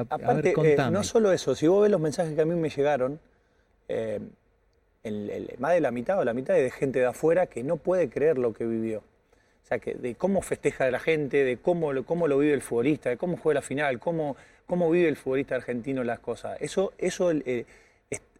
aparte, 0.09 0.53
eh, 0.57 0.77
no 0.91 1.03
solo 1.03 1.31
eso, 1.31 1.55
si 1.55 1.67
vos 1.67 1.83
ves 1.83 1.91
los 1.91 2.01
mensajes 2.01 2.33
que 2.33 2.41
a 2.41 2.45
mí 2.45 2.55
me 2.55 2.69
llegaron, 2.69 3.19
eh, 3.87 4.19
más 5.59 5.73
de 5.73 5.81
la 5.81 5.91
mitad 5.91 6.19
o 6.19 6.25
la 6.25 6.33
mitad 6.33 6.57
es 6.57 6.63
de 6.63 6.71
gente 6.71 6.99
de 6.99 7.05
afuera 7.05 7.47
que 7.47 7.63
no 7.63 7.77
puede 7.77 8.09
creer 8.09 8.37
lo 8.37 8.53
que 8.53 8.65
vivió. 8.65 8.99
O 8.99 9.67
sea, 9.67 9.79
que 9.79 9.93
de 9.95 10.15
cómo 10.15 10.41
festeja 10.41 10.89
la 10.89 10.99
gente, 10.99 11.43
de 11.43 11.57
cómo, 11.57 11.91
cómo 12.05 12.27
lo 12.27 12.37
vive 12.37 12.53
el 12.53 12.61
futbolista, 12.61 13.09
de 13.09 13.17
cómo 13.17 13.37
juega 13.37 13.59
la 13.59 13.61
final, 13.61 13.99
cómo, 13.99 14.37
cómo 14.65 14.89
vive 14.89 15.09
el 15.09 15.17
futbolista 15.17 15.55
argentino 15.55 16.03
las 16.03 16.19
cosas. 16.19 16.57
Eso, 16.61 16.93
eso 16.97 17.31
eh, 17.31 17.65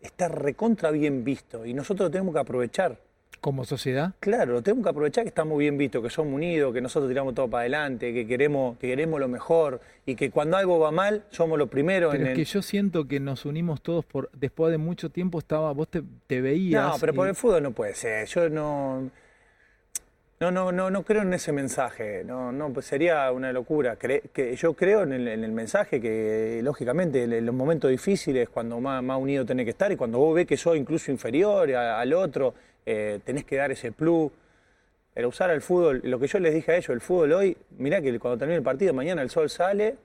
está 0.01 0.30
recontra 0.30 0.92
bien 0.92 1.24
visto 1.24 1.66
y 1.66 1.74
nosotros 1.74 2.08
lo 2.08 2.12
tenemos 2.12 2.34
que 2.34 2.39
aprovechar. 2.39 3.00
¿Como 3.39 3.65
sociedad? 3.65 4.13
Claro, 4.19 4.62
tenemos 4.63 4.84
que 4.84 4.89
aprovechar 4.89 5.24
que 5.24 5.29
estamos 5.29 5.57
bien 5.60 5.77
vistos, 5.77 6.01
que 6.01 6.10
somos 6.10 6.34
unidos, 6.34 6.74
que 6.74 6.81
nosotros 6.81 7.10
tiramos 7.10 7.36
todo 7.36 7.48
para 7.48 7.62
adelante, 7.62 8.13
que 8.13 8.25
queremos, 8.25 8.77
que 8.79 8.88
queremos 8.88 9.19
lo 9.19 9.27
mejor 9.27 9.79
y 10.05 10.15
que 10.15 10.31
cuando 10.31 10.57
algo 10.57 10.79
va 10.79 10.91
mal 10.91 11.24
somos 11.29 11.60
los 11.60 11.69
primeros. 11.69 12.12
Pero 12.13 12.27
es 12.27 12.36
que 12.36 12.46
yo 12.46 12.62
siento 12.62 13.07
que 13.07 13.19
nos 13.19 13.46
unimos 13.46 13.81
todos 13.81 14.05
por 14.05 14.31
después 14.31 14.72
de 14.72 14.79
mucho 14.79 15.10
tiempo 15.12 15.38
estaba 15.39 15.72
vos 15.72 15.88
te, 15.88 16.41
veías. 16.41 16.93
No, 16.93 17.00
pero 17.00 17.13
por 17.13 17.27
el 17.27 17.36
fútbol 17.36 17.63
no 17.63 17.72
puede 17.72 17.93
ser. 17.93 18.25
Yo 18.27 18.50
no 18.50 19.12
no 20.39 20.51
no 20.51 20.72
no 20.72 20.89
no 20.89 21.03
creo 21.03 21.22
en 21.22 21.34
ese 21.34 21.51
mensaje. 21.51 22.24
No 22.25 22.51
no 22.51 22.74
pues 22.74 22.88
sería 22.88 23.31
una 23.31 23.53
locura. 23.53 23.98
que 23.98 24.55
yo 24.57 24.74
creo 24.74 25.03
en 25.03 25.13
el, 25.13 25.51
mensaje 25.51 26.01
que 26.01 26.60
lógicamente 26.63 27.24
en 27.24 27.46
los 27.46 27.53
momentos 27.53 27.91
difíciles 27.91 28.50
cuando 28.50 28.79
más, 28.79 29.03
más 29.03 29.19
unido 29.22 29.46
tenés 29.46 29.65
que 29.65 29.72
estar 29.72 29.91
y 29.91 29.96
cuando 29.96 30.17
vos 30.17 30.34
ves 30.34 30.48
que 30.48 30.57
sos 30.57 30.75
incluso 30.75 31.12
inferior 31.12 31.72
al 31.72 32.13
otro 32.13 32.55
eh, 32.89 33.20
tenés 33.25 33.44
que 33.44 33.58
dar 33.58 33.70
ese 33.70 33.91
plus. 33.91 34.32
Pero 35.13 35.29
usar 35.29 35.50
el 35.50 35.62
fútbol, 35.62 36.01
lo 36.06 36.20
que 36.20 36.27
yo 36.27 36.39
les 36.39 36.53
dije 36.53 36.72
a 36.72 36.77
ellos, 36.77 36.89
el 36.89 37.01
fútbol 37.01 37.34
hoy, 37.34 37.58
mirá 37.77 38.01
que 38.01 38.17
cuando 38.17 38.38
termine 38.38 38.58
el 38.58 38.63
partido, 38.63 38.94
mañana 38.94 39.22
el 39.22 39.29
sol 39.29 39.50
sale 39.50 39.96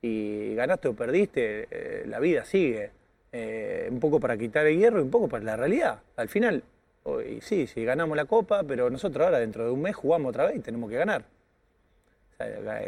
y 0.00 0.54
ganaste 0.54 0.88
o 0.88 0.94
perdiste, 0.94 1.68
eh, 1.70 2.04
la 2.06 2.18
vida 2.18 2.44
sigue. 2.44 2.90
Eh, 3.32 3.88
un 3.90 4.00
poco 4.00 4.18
para 4.18 4.36
quitar 4.36 4.66
el 4.66 4.76
hierro 4.78 4.98
y 4.98 5.02
un 5.02 5.10
poco 5.10 5.28
para 5.28 5.44
la 5.44 5.56
realidad. 5.56 6.00
Al 6.16 6.28
final, 6.28 6.64
hoy, 7.02 7.40
sí, 7.42 7.66
sí, 7.66 7.84
ganamos 7.84 8.16
la 8.16 8.24
copa, 8.24 8.62
pero 8.64 8.90
nosotros 8.90 9.24
ahora 9.24 9.38
dentro 9.38 9.64
de 9.64 9.70
un 9.70 9.82
mes 9.82 9.94
jugamos 9.94 10.30
otra 10.30 10.46
vez 10.46 10.56
y 10.56 10.60
tenemos 10.60 10.88
que 10.88 10.96
ganar. 10.96 11.24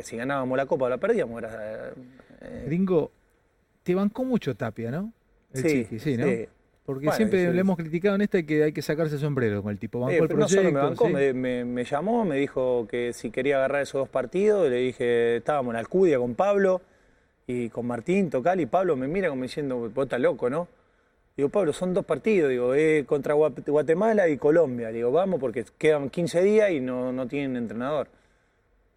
si 0.03 0.17
ganábamos 0.17 0.57
la 0.57 0.67
copa 0.67 0.87
o 0.87 0.89
la 0.89 0.99
perdíamos, 0.99 1.43
era... 1.43 1.93
Gringo, 2.65 3.13
te 3.83 3.95
bancó 3.95 4.25
mucho 4.25 4.55
Tapia, 4.57 4.91
¿no? 4.91 5.13
sí, 5.53 5.87
sí, 5.99 6.17
¿no? 6.17 6.27
Porque 6.85 7.13
siempre 7.13 7.53
le 7.53 7.61
hemos 7.61 7.77
criticado 7.77 8.17
en 8.17 8.23
esta 8.23 8.43
que 8.43 8.65
hay 8.65 8.73
que 8.73 8.83
sacarse 8.83 9.15
el 9.15 9.21
sombrero 9.21 9.63
con 9.63 9.71
el 9.71 9.79
tipo. 9.79 10.01
Bancó 10.01 10.25
el 10.25 10.29
proyecto, 10.29 11.09
me 11.09 11.85
llamó, 11.85 12.25
me 12.25 12.37
dijo 12.37 12.87
que 12.91 13.13
si 13.13 13.31
quería 13.31 13.57
agarrar 13.59 13.83
esos 13.83 14.01
dos 14.01 14.09
partidos, 14.09 14.69
le 14.69 14.77
dije, 14.77 15.37
estábamos 15.37 15.75
en 15.75 15.79
Alcudia 15.79 16.19
con 16.19 16.35
Pablo 16.35 16.81
y 17.47 17.69
con 17.69 17.87
Martín, 17.87 18.31
Tocal, 18.31 18.61
y 18.61 18.67
Pablo 18.67 18.97
me 18.97 19.07
mira 19.07 19.29
como 19.29 19.43
diciendo, 19.43 19.91
vos 19.95 20.05
estás 20.05 20.21
loco, 20.21 20.51
¿no? 20.51 20.67
Digo, 21.37 21.49
Pablo, 21.49 21.73
son 21.73 21.95
dos 21.95 22.05
partidos, 22.05 22.51
digo, 22.51 22.75
eh, 22.75 23.05
contra 23.07 23.35
Guatemala 23.35 24.29
y 24.29 24.37
Colombia. 24.37 24.89
Digo, 24.89 25.11
vamos 25.11 25.41
porque 25.41 25.65
quedan 25.79 26.11
15 26.11 26.43
días 26.43 26.71
y 26.73 26.81
no, 26.81 27.11
no 27.13 27.27
tienen 27.27 27.57
entrenador. 27.57 28.09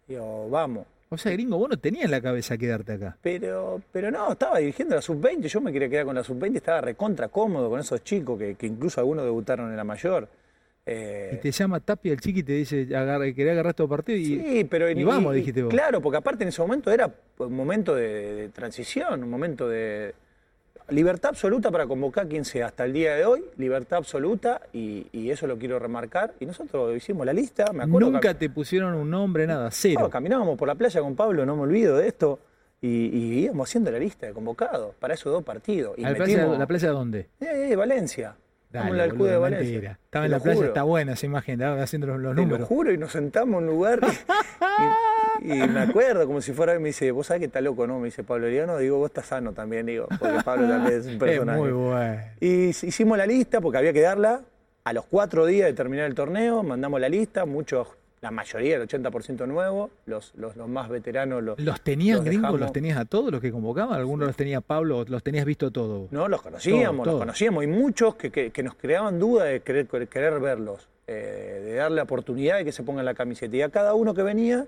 Digo, 0.06 0.50
vamos. 0.50 0.86
O 1.08 1.16
sea, 1.16 1.32
gringo, 1.32 1.56
vos 1.56 1.70
no 1.70 1.78
tenías 1.78 2.06
en 2.06 2.10
la 2.10 2.20
cabeza 2.20 2.58
quedarte 2.58 2.94
acá. 2.94 3.16
Pero, 3.22 3.80
pero 3.92 4.10
no, 4.10 4.32
estaba 4.32 4.58
dirigiendo 4.58 4.96
la 4.96 5.02
sub-20, 5.02 5.46
yo 5.46 5.60
me 5.60 5.72
quería 5.72 5.88
quedar 5.88 6.04
con 6.04 6.16
la 6.16 6.24
sub-20, 6.24 6.56
estaba 6.56 6.80
recontra 6.80 7.28
cómodo 7.28 7.70
con 7.70 7.78
esos 7.78 8.02
chicos 8.02 8.38
que, 8.38 8.56
incluso 8.66 9.00
algunos 9.00 9.24
debutaron 9.24 9.70
en 9.70 9.76
la 9.76 9.84
mayor. 9.84 10.28
Eh, 10.84 11.32
y 11.34 11.36
te 11.38 11.50
llama 11.50 11.80
Tapia 11.80 12.12
el 12.12 12.20
chiqui 12.20 12.40
y 12.40 12.42
te 12.42 12.52
dice, 12.52 12.88
agarra, 12.96 13.24
quería 13.32 13.52
agarrar 13.52 13.74
todo 13.74 13.88
partido 13.88 14.18
y, 14.18 14.24
sí, 14.24 14.66
pero, 14.68 14.88
y 14.88 15.02
vamos, 15.02 15.34
dijiste 15.34 15.62
vos. 15.62 15.72
Claro, 15.72 16.00
porque 16.00 16.18
aparte 16.18 16.44
en 16.44 16.48
ese 16.48 16.60
momento 16.62 16.90
era 16.92 17.12
un 17.38 17.54
momento 17.54 17.94
de 17.94 18.50
transición, 18.52 19.22
un 19.22 19.30
momento 19.30 19.68
de, 19.68 20.14
Libertad 20.88 21.30
absoluta 21.30 21.72
para 21.72 21.86
convocar 21.86 22.28
quien 22.28 22.44
sea 22.44 22.66
hasta 22.66 22.84
el 22.84 22.92
día 22.92 23.14
de 23.16 23.24
hoy, 23.24 23.44
libertad 23.56 23.98
absoluta 23.98 24.60
y, 24.72 25.30
eso 25.30 25.48
lo 25.48 25.58
quiero 25.58 25.78
remarcar. 25.80 26.34
Y 26.38 26.46
nosotros 26.46 26.96
hicimos 26.96 27.26
la 27.26 27.32
lista, 27.32 27.72
me 27.72 27.82
acuerdo. 27.82 28.10
Nunca 28.10 28.34
te 28.34 28.48
pusieron 28.48 28.94
un 28.94 29.10
nombre, 29.10 29.46
nada, 29.46 29.68
cero. 29.72 30.08
caminábamos 30.08 30.56
por 30.56 30.68
la 30.68 30.76
playa 30.76 31.00
con 31.00 31.16
Pablo, 31.16 31.44
no 31.44 31.56
me 31.56 31.62
olvido 31.62 31.96
de 31.96 32.06
esto, 32.06 32.38
y, 32.80 33.40
íbamos 33.40 33.68
haciendo 33.68 33.90
la 33.90 33.98
lista 33.98 34.26
de 34.26 34.32
convocados 34.32 34.94
para 34.94 35.14
esos 35.14 35.32
dos 35.32 35.42
partidos. 35.42 35.98
Y 35.98 36.02
¿La, 36.02 36.14
playa, 36.14 36.46
¿La 36.46 36.66
playa 36.66 36.90
dónde? 36.90 37.28
Eh, 37.40 37.70
eh 37.70 37.76
Valencia. 37.76 38.36
Dale, 38.70 39.04
en 39.04 39.18
de 39.18 39.36
Valencia. 39.36 39.98
Estaba 40.04 40.24
en 40.24 40.30
la 40.30 40.40
playa, 40.40 40.66
está 40.66 40.82
buena 40.82 41.12
esa 41.12 41.26
imagen, 41.26 41.60
estaba 41.60 41.82
haciendo 41.82 42.06
los, 42.06 42.34
números. 42.34 42.50
Te 42.50 42.58
lo 42.58 42.66
juro, 42.66 42.92
y 42.92 42.98
nos 42.98 43.12
sentamos 43.12 43.62
en 43.62 43.68
un 43.68 43.74
lugar. 43.74 44.00
y, 45.40 45.46
me 45.46 45.80
acuerdo 45.80 46.26
como 46.26 46.40
si 46.40 46.52
fuera, 46.52 46.78
me 46.78 46.88
dice, 46.88 47.10
vos 47.10 47.28
sabés 47.28 47.40
que 47.40 47.46
está 47.46 47.60
loco, 47.60 47.86
¿no? 47.86 47.98
Me 47.98 48.06
dice 48.06 48.24
Pablo 48.24 48.48
Liano, 48.48 48.76
digo, 48.78 48.98
vos 48.98 49.08
estás 49.08 49.26
sano 49.26 49.52
también, 49.52 49.86
digo, 49.86 50.08
porque 50.18 50.38
Pablo 50.44 50.68
también 50.68 51.00
es 51.00 51.06
un 51.06 51.18
personaje. 51.18 51.58
Es 51.58 51.64
muy 51.64 51.72
bueno. 51.72 52.22
Y 52.40 52.68
hicimos 52.68 53.16
la 53.16 53.26
lista 53.26 53.60
porque 53.60 53.78
había 53.78 53.92
que 53.92 54.02
darla. 54.02 54.42
A 54.84 54.92
los 54.92 55.04
cuatro 55.04 55.46
días 55.46 55.66
de 55.66 55.72
terminar 55.72 56.06
el 56.06 56.14
torneo, 56.14 56.62
mandamos 56.62 57.00
la 57.00 57.08
lista, 57.08 57.44
muchos 57.44 57.88
la 58.26 58.32
mayoría, 58.32 58.74
el 58.74 58.88
80% 58.88 59.46
nuevo, 59.46 59.88
los, 60.04 60.34
los, 60.34 60.56
más 60.56 60.88
veteranos 60.88 61.44
los 61.44 61.60
¿Los 61.60 61.80
tenías 61.80 62.24
gringos? 62.24 62.58
¿Los 62.58 62.72
tenías 62.72 62.98
a 62.98 63.04
todos 63.04 63.30
los 63.30 63.40
que 63.40 63.52
convocaban? 63.52 64.00
¿Algunos 64.00 64.26
los 64.26 64.36
tenía 64.36 64.60
Pablo? 64.60 65.04
¿Los 65.06 65.22
tenías 65.22 65.44
visto 65.44 65.70
todos? 65.70 66.10
No, 66.10 66.26
los 66.26 66.42
conocíamos, 66.42 67.06
los 67.06 67.20
conocíamos. 67.20 67.62
Y 67.62 67.68
muchos 67.68 68.16
que, 68.16 68.52
nos 68.64 68.74
creaban 68.74 69.20
duda 69.20 69.44
de 69.44 69.60
querer, 69.60 69.86
querer 69.86 70.40
verlos, 70.40 70.88
eh, 71.06 71.62
de 71.64 71.74
darle 71.74 71.98
la 71.98 72.02
oportunidad 72.02 72.56
de 72.56 72.64
que 72.64 72.72
se 72.72 72.82
pongan 72.82 73.04
la 73.04 73.14
camiseta. 73.14 73.54
Y 73.54 73.62
a 73.62 73.68
cada 73.68 73.94
uno 73.94 74.12
que 74.12 74.24
venía, 74.24 74.66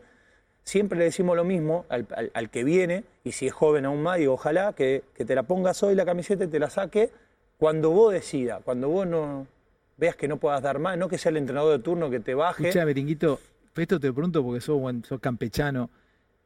siempre 0.63 0.97
le 0.97 1.07
decimos 1.07 1.35
lo 1.35 1.43
mismo 1.43 1.85
al, 1.89 2.51
que 2.51 2.63
viene, 2.63 3.03
y 3.25 3.33
si 3.33 3.49
es 3.49 3.53
joven 3.53 3.87
aún 3.87 4.05
más, 4.05 4.19
digo, 4.19 4.35
ojalá 4.35 4.73
que, 4.73 5.03
que 5.17 5.25
te 5.25 5.35
la 5.35 5.43
pongas 5.43 5.83
hoy 5.83 5.97
la 5.97 6.05
camiseta 6.05 6.45
y 6.45 6.49
te 6.49 6.61
la 6.61 6.71
saque 6.71 7.11
cuando 7.57 7.91
vos 7.91 8.13
decidas, 8.13 8.61
cuando 8.65 8.89
vos 8.89 9.05
no 9.05 9.49
veas 9.99 10.17
que 10.17 10.29
no 10.29 10.39
puedas 10.39 10.63
dar 10.63 10.79
más, 10.79 10.97
no 10.97 11.09
que 11.09 11.19
sea 11.19 11.31
el 11.31 11.37
entrenador 11.37 11.77
de 11.77 11.83
turno 11.83 12.09
que 12.09 12.21
te 12.21 12.35
baje. 12.35 12.69
Escucha, 12.69 12.85
Beringuito, 12.85 13.39
esto 13.77 14.01
te 14.01 14.13
pregunto 14.13 14.43
porque 14.43 14.61
sos, 14.61 14.81
sos 15.07 15.21
campechano. 15.21 15.91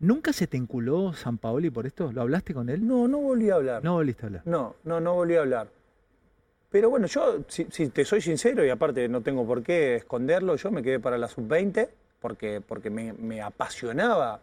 ¿Nunca 0.00 0.32
se 0.32 0.48
te 0.48 0.56
enculó 0.56 1.12
San 1.12 1.38
Paoli 1.38 1.70
por 1.70 1.86
esto? 1.86 2.10
¿Lo 2.12 2.22
hablaste 2.22 2.52
con 2.52 2.68
él? 2.68 2.84
No, 2.84 3.06
no 3.06 3.18
volví 3.18 3.50
a 3.50 3.54
hablar. 3.54 3.84
No 3.84 3.94
volviste 3.94 4.24
a 4.24 4.26
hablar. 4.26 4.42
No, 4.46 4.74
no, 4.82 4.98
no 4.98 5.14
volví 5.14 5.36
a 5.36 5.40
hablar. 5.40 5.68
Pero 6.70 6.90
bueno, 6.90 7.06
yo, 7.06 7.44
si, 7.46 7.64
te 7.66 8.04
soy 8.04 8.22
sincero, 8.22 8.64
y 8.64 8.70
aparte 8.70 9.06
no 9.08 9.20
tengo 9.20 9.46
por 9.46 9.62
qué 9.62 9.96
esconderlo, 9.96 10.56
yo 10.56 10.70
me 10.70 10.82
quedé 10.82 10.98
para 10.98 11.18
la 11.18 11.28
sub-20 11.28 11.88
porque, 12.18 12.62
porque 12.66 12.88
me, 12.88 13.42
apasionaba. 13.42 14.40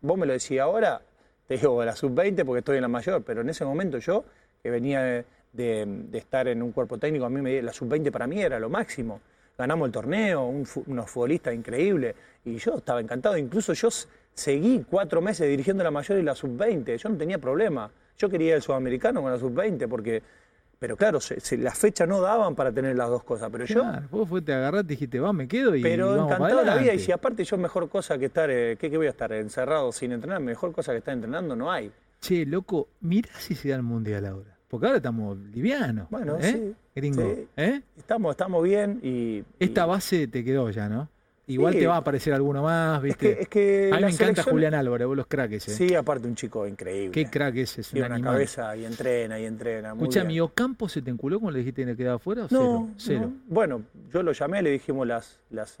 vos 0.00 0.18
me 0.18 0.26
lo 0.26 0.32
decís 0.32 0.60
ahora, 0.60 1.02
te 1.48 1.56
digo 1.56 1.84
la 1.84 1.96
sub-20 1.96 2.44
porque 2.44 2.60
estoy 2.60 2.76
en 2.76 2.82
la 2.82 2.88
mayor, 2.88 3.22
pero 3.24 3.40
en 3.40 3.50
ese 3.50 3.64
momento 3.64 3.98
yo, 3.98 4.24
que 4.62 4.70
venía 4.70 5.02
de, 5.02 5.24
estar 6.12 6.48
en 6.48 6.62
un 6.62 6.72
cuerpo 6.72 6.98
técnico, 6.98 7.24
a 7.24 7.30
mí 7.30 7.40
me, 7.40 7.62
la 7.62 7.72
sub-20 7.72 8.10
para 8.10 8.26
mí 8.26 8.40
era 8.40 8.58
lo 8.58 8.68
máximo. 8.68 9.20
Ganamos 9.58 9.86
el 9.86 9.92
torneo, 9.92 10.44
un, 10.44 10.66
unos 10.86 11.10
futbolistas 11.10 11.54
increíbles, 11.54 12.14
y 12.44 12.56
yo 12.56 12.76
estaba 12.76 13.00
encantado. 13.00 13.36
Incluso 13.36 13.72
yo 13.72 13.88
seguí 14.34 14.84
cuatro 14.88 15.20
meses 15.22 15.48
dirigiendo 15.48 15.82
la 15.82 15.90
mayor 15.90 16.18
y 16.18 16.22
la 16.22 16.34
sub-20, 16.34 16.96
yo 16.96 17.08
no 17.08 17.16
tenía 17.16 17.38
problema. 17.38 17.90
Yo 18.18 18.28
quería 18.28 18.54
el 18.54 18.62
sudamericano 18.62 19.22
con 19.22 19.30
la 19.30 19.38
sub-20 19.38 19.88
porque 19.88 20.22
pero 20.78 20.96
claro, 20.96 21.20
se, 21.20 21.56
las 21.56 21.78
fechas 21.78 22.06
no 22.06 22.20
daban 22.20 22.54
para 22.54 22.70
tener 22.70 22.96
las 22.96 23.08
dos 23.08 23.24
cosas. 23.24 23.48
Pero 23.50 23.64
yo. 23.64 23.82
Vos 24.10 24.44
te 24.44 24.52
agarraste 24.52 24.92
y 24.92 24.96
dijiste, 24.96 25.20
va, 25.20 25.32
me 25.32 25.48
quedo 25.48 25.74
y. 25.74 25.82
Pero 25.82 26.10
vamos 26.10 26.32
encantado 26.32 26.64
la 26.64 26.76
vida. 26.76 26.92
Y 26.92 26.98
si 26.98 27.12
aparte 27.12 27.44
yo 27.44 27.56
mejor 27.56 27.88
cosa 27.88 28.18
que 28.18 28.26
estar. 28.26 28.50
Eh, 28.50 28.76
¿qué, 28.78 28.94
voy 28.96 29.06
a 29.06 29.10
estar? 29.10 29.32
Encerrado 29.32 29.90
sin 29.92 30.12
entrenar. 30.12 30.40
Mejor 30.40 30.72
cosa 30.72 30.92
que 30.92 30.98
estar 30.98 31.14
entrenando 31.14 31.56
no 31.56 31.72
hay. 31.72 31.90
Che, 32.20 32.44
loco, 32.44 32.88
mira 33.00 33.30
si 33.38 33.54
se 33.54 33.70
da 33.70 33.76
el 33.76 33.82
mundial 33.82 34.26
ahora. 34.26 34.55
Porque 34.68 34.86
ahora 34.86 34.96
estamos 34.98 35.38
livianos. 35.38 36.08
Bueno, 36.10 36.38
¿eh? 36.40 36.52
sí. 36.52 36.74
Gringo. 36.94 37.22
¿eh? 37.56 37.82
Estamos, 37.96 38.32
estamos 38.32 38.62
bien 38.62 39.00
y. 39.02 39.44
Esta 39.58 39.86
base 39.86 40.26
te 40.28 40.44
quedó 40.44 40.70
ya, 40.70 40.88
¿no? 40.88 41.08
Igual 41.48 41.74
te 41.74 41.86
va 41.86 41.94
a 41.94 41.98
aparecer 41.98 42.34
alguno 42.34 42.62
más, 42.62 43.00
¿viste? 43.00 43.40
Es 43.42 43.48
que, 43.48 43.90
a 43.92 43.96
mí 43.96 44.02
me 44.02 44.10
encanta 44.10 44.42
Julián 44.42 44.74
Álvarez, 44.74 45.06
vos 45.06 45.16
los 45.16 45.28
cracks, 45.28 45.68
¿eh? 45.68 45.70
Sí, 45.70 45.94
aparte 45.94 46.26
un 46.26 46.34
chico 46.34 46.66
increíble. 46.66 47.12
Qué 47.12 47.30
crack 47.30 47.54
es, 47.56 47.78
es 47.78 47.90
Tiene 47.90 48.08
una 48.08 48.20
cabeza 48.20 48.76
y 48.76 48.84
entrena 48.84 49.38
y 49.38 49.44
entrena. 49.44 49.92
Escucha, 49.92 50.24
¿mi 50.24 50.40
Ocampo 50.40 50.88
se 50.88 51.02
te 51.02 51.10
enculó 51.10 51.38
cuando 51.38 51.52
le 51.52 51.60
dijiste 51.60 51.84
que 51.86 51.96
quedaba 51.96 52.18
fuera 52.18 52.46
o 52.46 52.48
no, 52.50 52.90
cero? 52.96 53.30
Bueno, 53.46 53.82
yo 54.12 54.24
lo 54.24 54.32
llamé, 54.32 54.60
le 54.60 54.70
dijimos 54.70 55.06
las, 55.06 55.38
las, 55.50 55.78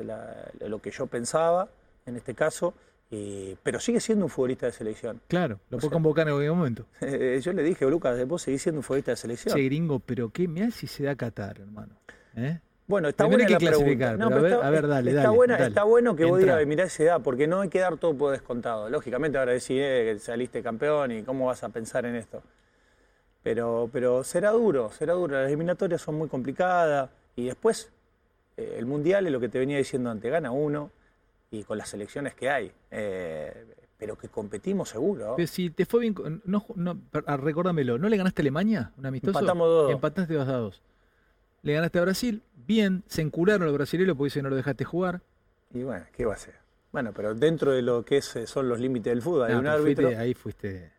lo 0.60 0.80
que 0.80 0.92
yo 0.92 1.08
pensaba, 1.08 1.68
en 2.06 2.14
este 2.14 2.34
caso, 2.34 2.72
pero 3.08 3.80
sigue 3.80 4.00
siendo 4.00 4.24
un 4.24 4.30
futbolista 4.30 4.66
de 4.66 4.72
selección. 4.72 5.20
Claro, 5.28 5.60
lo 5.70 5.78
puedo 5.78 5.92
convocar 5.92 6.26
en 6.28 6.34
algún 6.34 6.58
momento. 6.58 6.86
yo 7.40 7.52
le 7.52 7.62
dije, 7.62 7.88
Lucas, 7.88 8.26
vos 8.26 8.42
seguís 8.42 8.62
siendo 8.62 8.80
un 8.80 8.82
futbolista 8.82 9.12
de 9.12 9.16
selección. 9.16 9.54
Sí, 9.54 9.64
gringo, 9.64 10.00
pero 10.00 10.30
qué 10.30 10.48
hace 10.62 10.72
si 10.72 10.86
se 10.86 11.04
da 11.04 11.12
a 11.12 11.16
Qatar, 11.16 11.60
hermano. 11.60 11.94
¿Eh? 12.36 12.58
Bueno, 12.86 13.08
está 13.08 13.24
buena 13.24 13.48
la 13.48 13.58
pregunta. 13.58 14.10
a, 14.10 14.70
ver, 14.70 14.86
dale, 14.86 15.10
está, 15.10 15.30
buena, 15.30 15.56
está 15.56 15.82
bueno 15.82 16.14
que 16.14 16.24
vos 16.24 16.38
digas, 16.38 16.64
mirá 16.66 16.84
esa 16.84 17.02
edad, 17.02 17.20
porque 17.20 17.48
no 17.48 17.60
hay 17.60 17.68
que 17.68 17.80
dar 17.80 17.96
todo 17.96 18.16
por 18.16 18.30
descontado. 18.30 18.88
Lógicamente 18.88 19.38
ahora 19.38 19.52
decís 19.52 19.78
eh, 19.80 20.12
que 20.12 20.18
saliste 20.20 20.62
campeón 20.62 21.10
y 21.10 21.22
cómo 21.22 21.46
vas 21.46 21.64
a 21.64 21.68
pensar 21.70 22.06
en 22.06 22.14
esto. 22.14 22.42
Pero, 23.42 23.90
pero 23.92 24.22
será 24.22 24.50
duro, 24.50 24.90
será 24.92 25.14
duro. 25.14 25.34
Las 25.34 25.48
eliminatorias 25.48 26.00
son 26.00 26.14
muy 26.14 26.28
complicadas 26.28 27.10
y 27.34 27.46
después 27.46 27.90
eh, 28.56 28.76
el 28.78 28.86
Mundial 28.86 29.26
es 29.26 29.32
lo 29.32 29.40
que 29.40 29.48
te 29.48 29.58
venía 29.58 29.78
diciendo 29.78 30.10
antes, 30.10 30.30
gana 30.30 30.52
uno 30.52 30.90
y 31.58 31.64
con 31.64 31.78
las 31.78 31.88
selecciones 31.88 32.34
que 32.34 32.50
hay. 32.50 32.72
Eh, 32.90 33.74
pero 33.98 34.16
que 34.16 34.28
competimos 34.28 34.90
seguro. 34.90 35.34
Pero 35.36 35.48
si 35.48 35.70
te 35.70 35.86
fue 35.86 36.00
bien, 36.00 36.42
no, 36.44 36.64
no, 36.74 37.00
ah, 37.26 37.36
recórdamelo, 37.36 37.98
¿no 37.98 38.08
le 38.08 38.16
ganaste 38.16 38.42
a 38.42 38.44
Alemania? 38.44 38.92
¿Un 38.98 39.06
amistoso? 39.06 39.38
Empatamos 39.38 39.68
dos. 39.68 39.92
Empataste 39.92 40.34
dos 40.34 40.48
a 40.48 40.52
dos 40.52 40.82
le 41.66 41.72
ganaste 41.72 41.98
a 41.98 42.02
Brasil, 42.02 42.42
bien, 42.54 43.02
se 43.08 43.22
encularon 43.22 43.66
los 43.66 43.74
brasileños 43.74 44.16
porque 44.16 44.30
si 44.30 44.40
no 44.40 44.48
lo 44.48 44.54
dejaste 44.54 44.84
jugar. 44.84 45.20
Y 45.74 45.82
bueno, 45.82 46.06
¿qué 46.12 46.24
va 46.24 46.34
a 46.34 46.38
ser? 46.38 46.54
Bueno, 46.92 47.12
pero 47.12 47.34
dentro 47.34 47.72
de 47.72 47.82
lo 47.82 48.04
que 48.04 48.18
es, 48.18 48.38
son 48.46 48.68
los 48.68 48.78
límites 48.78 49.10
del 49.10 49.20
fútbol, 49.20 49.50
hay 49.50 49.56
un 49.56 49.66
árbitro. 49.66 50.08
ahí 50.16 50.32
fuiste. 50.32 50.92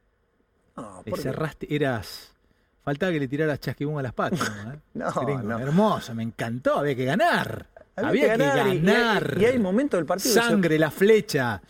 No, 0.76 1.04
cerraste, 1.16 1.74
eras. 1.74 2.34
Faltaba 2.84 3.14
que 3.14 3.20
le 3.20 3.30
tiraras 3.30 3.62
chasquibún 3.62 3.98
a 3.98 4.02
las 4.02 4.14
patas. 4.14 4.52
¿no, 4.94 5.08
eh? 5.30 5.44
no, 5.44 5.58
Hermoso, 5.58 6.14
me 6.14 6.24
encantó, 6.24 6.80
había 6.80 6.96
que 6.96 7.06
ganar. 7.06 7.68
Había, 7.98 8.34
que 8.34 8.38
ganar. 8.38 9.38
Y, 9.40 9.46
hay, 9.46 9.58
momentos 9.58 9.98
del 9.98 10.06
partido. 10.06 10.36
Sangre, 10.36 10.78
la 10.78 10.92
flecha. 10.92 11.62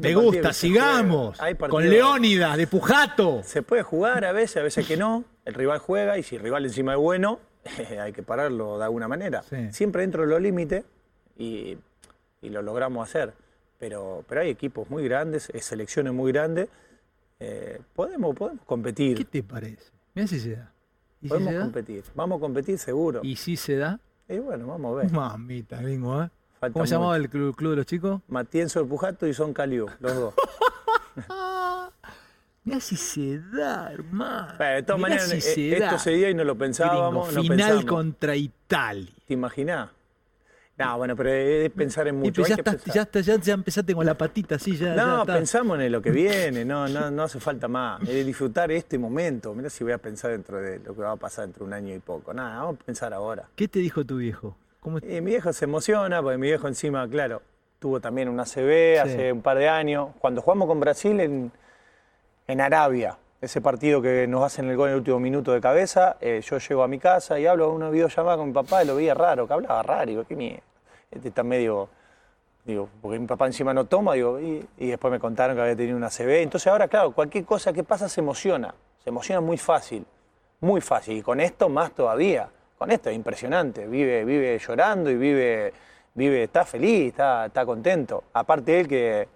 Me 0.00 0.14
gusta, 0.14 0.52
sigamos. 0.52 1.38
Con 1.68 1.88
Leónidas, 1.88 2.56
de 2.56 2.68
Pujato. 2.68 3.42
Se 3.44 3.62
puede 3.62 3.82
jugar 3.82 4.24
a 4.24 4.32
veces, 4.32 4.58
a 4.58 4.62
veces 4.62 4.86
que 4.86 4.96
no. 4.96 5.24
El 5.44 5.54
rival 5.54 5.78
juega 5.80 6.18
y 6.18 6.22
si 6.22 6.36
el 6.36 6.42
rival 6.42 6.64
encima 6.64 6.92
es 6.92 6.98
bueno, 6.98 7.40
hay 8.00 8.12
que 8.12 8.22
pararlo 8.22 8.78
de 8.78 8.84
alguna 8.84 9.08
manera. 9.08 9.42
Siempre 9.72 10.02
dentro 10.02 10.22
de 10.22 10.28
los 10.28 10.40
límites 10.40 10.84
y, 11.36 11.76
lo 12.42 12.62
logramos 12.62 13.08
hacer. 13.08 13.32
Pero, 13.78 14.24
pero 14.28 14.42
hay 14.42 14.50
equipos 14.50 14.88
muy 14.88 15.02
grandes, 15.02 15.50
selecciones 15.60 16.12
muy 16.12 16.30
grandes. 16.30 16.68
Eh, 17.40 17.80
podemos, 17.92 18.36
podemos 18.36 18.64
competir. 18.64 19.16
¿Qué 19.16 19.24
te 19.24 19.42
parece? 19.42 19.90
Mira 20.14 20.28
si 20.28 20.38
se 20.38 20.52
da. 20.52 20.72
podemos 21.28 21.54
competir. 21.54 22.04
Vamos 22.14 22.38
a 22.38 22.40
competir 22.40 22.78
seguro. 22.78 23.20
¿Y 23.24 23.34
si 23.34 23.56
se 23.56 23.76
da? 23.76 24.00
Y 24.28 24.38
bueno, 24.38 24.66
vamos 24.66 24.92
a 24.92 25.02
ver. 25.02 25.12
Mamita, 25.12 25.80
gringo, 25.80 26.22
¿eh? 26.22 26.30
¿Cómo 26.72 26.86
se 26.86 26.94
llamaba 26.94 27.16
el 27.16 27.28
club, 27.28 27.56
de 27.56 27.76
los 27.76 27.86
chicos? 27.86 28.20
Matienzo 28.28 28.86
Pujato 28.86 29.26
y 29.26 29.34
Son 29.34 29.52
Caliú, 29.52 29.86
los 30.00 30.14
dos. 30.14 30.34
Mira 32.64 32.80
si 32.80 32.96
se 32.96 33.38
da, 33.38 33.92
hermano. 33.92 34.58
de 34.58 34.82
todas 34.82 35.00
maneras, 35.00 35.32
eh, 35.32 35.76
esto 35.76 35.98
se 35.98 36.10
dio 36.10 36.28
y 36.28 36.34
no 36.34 36.42
lo 36.42 36.56
pensábamos. 36.58 37.28
final 37.28 37.86
contra 37.86 38.34
Italia. 38.34 39.12
¿Te 39.26 39.34
imaginás? 39.34 39.90
No, 40.78 40.98
bueno, 40.98 41.16
pero 41.16 41.30
es 41.30 41.70
pensar 41.70 42.06
en 42.08 42.16
mucho. 42.16 42.42
ya, 42.44 43.08
ya, 43.10 43.36
ya, 43.36 43.54
empezaste 43.54 43.94
con 43.94 44.04
la 44.04 44.16
patita 44.16 44.56
así, 44.56 44.76
ya. 44.76 44.94
No, 44.94 45.24
pensamos 45.24 45.80
en 45.80 45.90
lo 45.90 46.02
que 46.02 46.10
viene, 46.10 46.64
no, 46.64 46.86
no, 46.88 47.10
no 47.10 47.22
hace 47.22 47.40
falta 47.40 47.66
más. 47.66 48.02
Es 48.06 48.26
disfrutar 48.26 48.70
este 48.70 48.98
momento. 48.98 49.54
Mira 49.54 49.70
si 49.70 49.84
voy 49.84 49.94
a 49.94 49.98
pensar 49.98 50.32
dentro 50.32 50.60
de 50.60 50.78
lo 50.80 50.94
que 50.94 51.00
va 51.00 51.12
a 51.12 51.16
pasar 51.16 51.46
dentro 51.46 51.64
de 51.64 51.68
un 51.68 51.74
año 51.74 51.94
y 51.94 51.98
poco. 51.98 52.34
Nada, 52.34 52.58
vamos 52.58 52.76
a 52.80 52.84
pensar 52.84 53.14
ahora. 53.14 53.48
¿Qué 53.54 53.68
te 53.68 53.78
dijo 53.78 54.04
tu 54.04 54.18
viejo? 54.18 54.56
¿Cómo... 54.80 54.98
mi 54.98 55.20
viejo 55.20 55.52
se 55.52 55.64
emociona, 55.64 56.22
porque 56.22 56.36
mi 56.36 56.48
viejo 56.48 56.68
encima, 56.68 57.08
claro, 57.08 57.42
tuvo 57.78 58.00
también 58.00 58.28
una 58.28 58.44
CB 58.44 59.00
hace 59.00 59.32
un 59.32 59.40
par 59.40 59.58
de 59.58 59.68
años. 59.68 60.10
Cuando 60.18 60.42
jugamos 60.42 60.68
con 60.68 60.78
Brasil 60.78 61.18
en 61.20 61.52
en 62.46 62.60
Arabia, 62.60 63.18
ese 63.46 63.60
partido 63.60 64.02
que 64.02 64.26
nos 64.26 64.44
hacen 64.44 64.68
el 64.68 64.76
gol 64.76 64.88
en 64.88 64.94
el 64.94 64.98
último 64.98 65.18
minuto 65.18 65.52
de 65.52 65.60
cabeza, 65.60 66.16
eh, 66.20 66.42
yo 66.44 66.58
llego 66.58 66.82
a 66.82 66.88
mi 66.88 66.98
casa 66.98 67.38
y 67.38 67.46
hablo 67.46 67.72
una 67.72 67.88
videollamada 67.90 68.36
con 68.36 68.48
mi 68.48 68.52
papá 68.52 68.82
y 68.82 68.86
lo 68.86 68.96
veía 68.96 69.14
raro, 69.14 69.46
que 69.46 69.54
hablaba 69.54 69.82
raro, 69.82 70.06
digo, 70.06 70.24
qué 70.24 70.36
miedo, 70.36 70.60
este 71.10 71.28
está 71.28 71.42
medio, 71.42 71.88
digo, 72.64 72.88
porque 73.00 73.18
mi 73.18 73.26
papá 73.26 73.46
encima 73.46 73.72
no 73.72 73.84
toma, 73.84 74.14
digo, 74.14 74.40
y, 74.40 74.66
después 74.78 75.12
me 75.12 75.20
contaron 75.20 75.56
que 75.56 75.62
había 75.62 75.76
tenido 75.76 75.96
una 75.96 76.10
CB, 76.10 76.42
entonces 76.42 76.66
ahora, 76.66 76.88
claro, 76.88 77.12
cualquier 77.12 77.44
cosa 77.44 77.72
que 77.72 77.84
pasa 77.84 78.08
se 78.08 78.20
emociona, 78.20 78.74
se 79.02 79.10
emociona 79.10 79.40
muy 79.40 79.58
fácil, 79.58 80.04
muy 80.60 80.80
fácil, 80.80 81.16
y 81.16 81.22
con 81.22 81.40
esto 81.40 81.68
más 81.68 81.92
todavía, 81.92 82.48
con 82.76 82.90
esto 82.90 83.10
es 83.10 83.16
impresionante, 83.16 83.86
vive, 83.86 84.24
vive 84.24 84.58
llorando 84.58 85.08
y 85.08 85.16
vive, 85.16 85.72
vive, 86.14 86.42
está 86.42 86.64
feliz, 86.64 87.08
está, 87.08 87.46
está 87.46 87.64
contento, 87.64 88.24
aparte 88.32 88.80
él 88.80 88.88
que, 88.88 89.28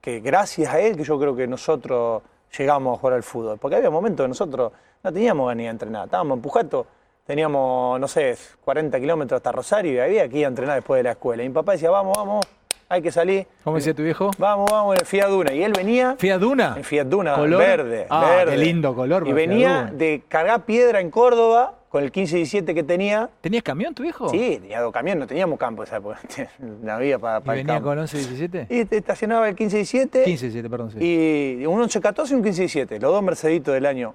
que 0.00 0.20
gracias 0.20 0.72
a 0.72 0.78
él 0.78 0.96
que 0.96 1.02
yo 1.02 1.18
creo 1.18 1.34
que 1.34 1.48
nosotros 1.48 2.22
llegamos 2.56 2.96
a 2.96 3.00
jugar 3.00 3.14
al 3.14 3.22
fútbol. 3.22 3.58
Porque 3.58 3.76
había 3.76 3.90
momentos 3.90 4.24
que 4.24 4.28
nosotros 4.28 4.72
no 5.02 5.12
teníamos 5.12 5.48
ganas 5.48 5.64
de 5.64 5.68
entrenar. 5.68 6.04
Estábamos 6.06 6.36
en 6.36 6.42
Pujato, 6.42 6.86
teníamos, 7.26 8.00
no 8.00 8.08
sé, 8.08 8.36
40 8.64 8.98
kilómetros 9.00 9.38
hasta 9.38 9.52
Rosario 9.52 9.94
y 9.94 9.98
había 9.98 10.28
que 10.28 10.38
ir 10.38 10.44
a 10.44 10.48
entrenar 10.48 10.76
después 10.76 10.98
de 10.98 11.04
la 11.04 11.12
escuela. 11.12 11.42
Y 11.42 11.48
mi 11.48 11.54
papá 11.54 11.72
decía, 11.72 11.90
vamos, 11.90 12.16
vamos, 12.16 12.46
hay 12.88 13.02
que 13.02 13.10
salir. 13.10 13.46
¿Cómo 13.64 13.76
decía 13.76 13.94
tu 13.94 14.02
viejo? 14.02 14.30
Vamos, 14.38 14.70
vamos, 14.70 14.96
en 14.98 15.06
Fiat 15.06 15.28
Duna. 15.28 15.52
Y 15.52 15.62
él 15.62 15.72
venía. 15.76 16.16
¿Fiat 16.18 16.38
Duna? 16.38 16.74
En 16.76 16.84
Fiat 16.84 17.06
Duna, 17.06 17.36
verde. 17.36 18.06
Ah, 18.08 18.36
verde. 18.36 18.52
qué 18.52 18.58
lindo 18.58 18.94
color. 18.94 19.26
Y 19.26 19.32
venía 19.32 19.90
de 19.92 20.22
cargar 20.28 20.64
piedra 20.64 21.00
en 21.00 21.10
Córdoba 21.10 21.74
con 21.88 22.04
el 22.04 22.12
15-17 22.12 22.74
que 22.74 22.82
tenía. 22.82 23.30
¿Tenías 23.40 23.62
camión 23.62 23.94
tu 23.94 24.02
viejo? 24.02 24.28
Sí, 24.28 24.58
tenía 24.60 24.80
dos 24.80 24.92
camiones, 24.92 25.20
no 25.20 25.26
teníamos 25.26 25.58
campo 25.58 25.82
esa 25.82 25.96
época. 25.96 26.20
No 26.58 26.92
había 26.92 27.18
para, 27.18 27.40
para 27.40 27.58
¿Y 27.58 27.64
venía 27.64 27.80
con 27.80 27.98
11-17? 27.98 28.66
Y 28.70 28.94
estacionaba 28.94 29.48
el 29.48 29.56
15-17. 29.56 30.24
15-17, 30.24 30.70
perdón, 30.70 30.90
sí. 30.92 30.98
Y 31.00 31.66
un 31.66 31.80
11-14 31.82 32.30
y 32.30 32.34
un 32.34 32.44
15-17, 32.44 33.00
los 33.00 33.12
dos 33.12 33.22
Merceditos 33.22 33.74
del 33.74 33.86
año, 33.86 34.14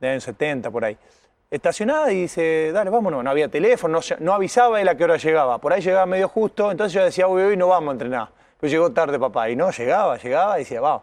del 0.00 0.12
año 0.12 0.20
70, 0.20 0.70
por 0.70 0.84
ahí. 0.84 0.96
Estacionada 1.50 2.12
y 2.12 2.22
dice, 2.22 2.72
dale, 2.72 2.90
vámonos. 2.90 3.24
No 3.24 3.30
había 3.30 3.48
teléfono, 3.48 4.00
no, 4.00 4.16
no 4.20 4.34
avisaba 4.34 4.80
él 4.80 4.88
a 4.88 4.96
qué 4.96 5.04
hora 5.04 5.16
llegaba. 5.16 5.58
Por 5.58 5.72
ahí 5.72 5.80
llegaba 5.80 6.04
medio 6.04 6.28
justo, 6.28 6.70
entonces 6.70 6.92
yo 6.92 7.02
decía, 7.02 7.26
hoy, 7.26 7.42
hoy 7.42 7.56
no 7.56 7.68
vamos 7.68 7.88
a 7.90 7.92
entrenar. 7.92 8.28
Pues 8.58 8.70
llegó 8.70 8.90
tarde 8.90 9.18
papá. 9.18 9.48
Y 9.48 9.56
no, 9.56 9.70
llegaba, 9.70 10.18
llegaba 10.18 10.58
y 10.58 10.64
decía, 10.64 10.80
vamos. 10.80 11.02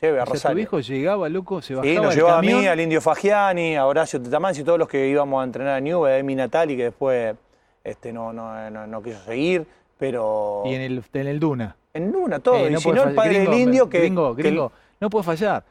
Lleve 0.00 0.20
a 0.20 0.24
Rosario. 0.24 0.56
tu 0.56 0.62
hijo 0.62 0.80
llegaba, 0.80 1.28
loco, 1.28 1.62
se 1.62 1.74
bajaba 1.74 1.94
Sí, 1.94 2.00
nos 2.00 2.14
llevaba 2.14 2.38
a 2.38 2.42
mí, 2.42 2.66
al 2.66 2.80
Indio 2.80 3.00
Fagiani, 3.00 3.76
a 3.76 3.86
Horacio 3.86 4.20
y 4.20 4.64
todos 4.64 4.78
los 4.78 4.88
que 4.88 5.08
íbamos 5.08 5.40
a 5.40 5.44
entrenar 5.44 5.76
a 5.76 5.80
Nube, 5.80 6.10
a 6.10 6.18
Emi 6.18 6.34
Natali, 6.34 6.76
que 6.76 6.84
después 6.84 7.36
este, 7.84 8.12
no, 8.12 8.32
no, 8.32 8.70
no, 8.70 9.02
quiso 9.02 9.20
seguir, 9.24 9.66
pero... 9.96 10.62
¿Y 10.66 10.74
en 10.74 10.80
el, 10.80 11.04
en 11.12 11.26
el 11.26 11.38
Duna? 11.38 11.76
En 11.92 12.10
Duna, 12.10 12.40
todo. 12.40 12.56
Eh, 12.56 12.72
y 12.72 12.76
si 12.78 12.90
no, 12.90 13.04
el 13.04 13.14
padre 13.14 13.40
del 13.40 13.54
Indio 13.54 13.88
que... 13.88 14.00
Gringo, 14.00 14.34
gringo, 14.34 14.72
no 15.00 15.08
puede 15.08 15.24
fallar. 15.24 15.62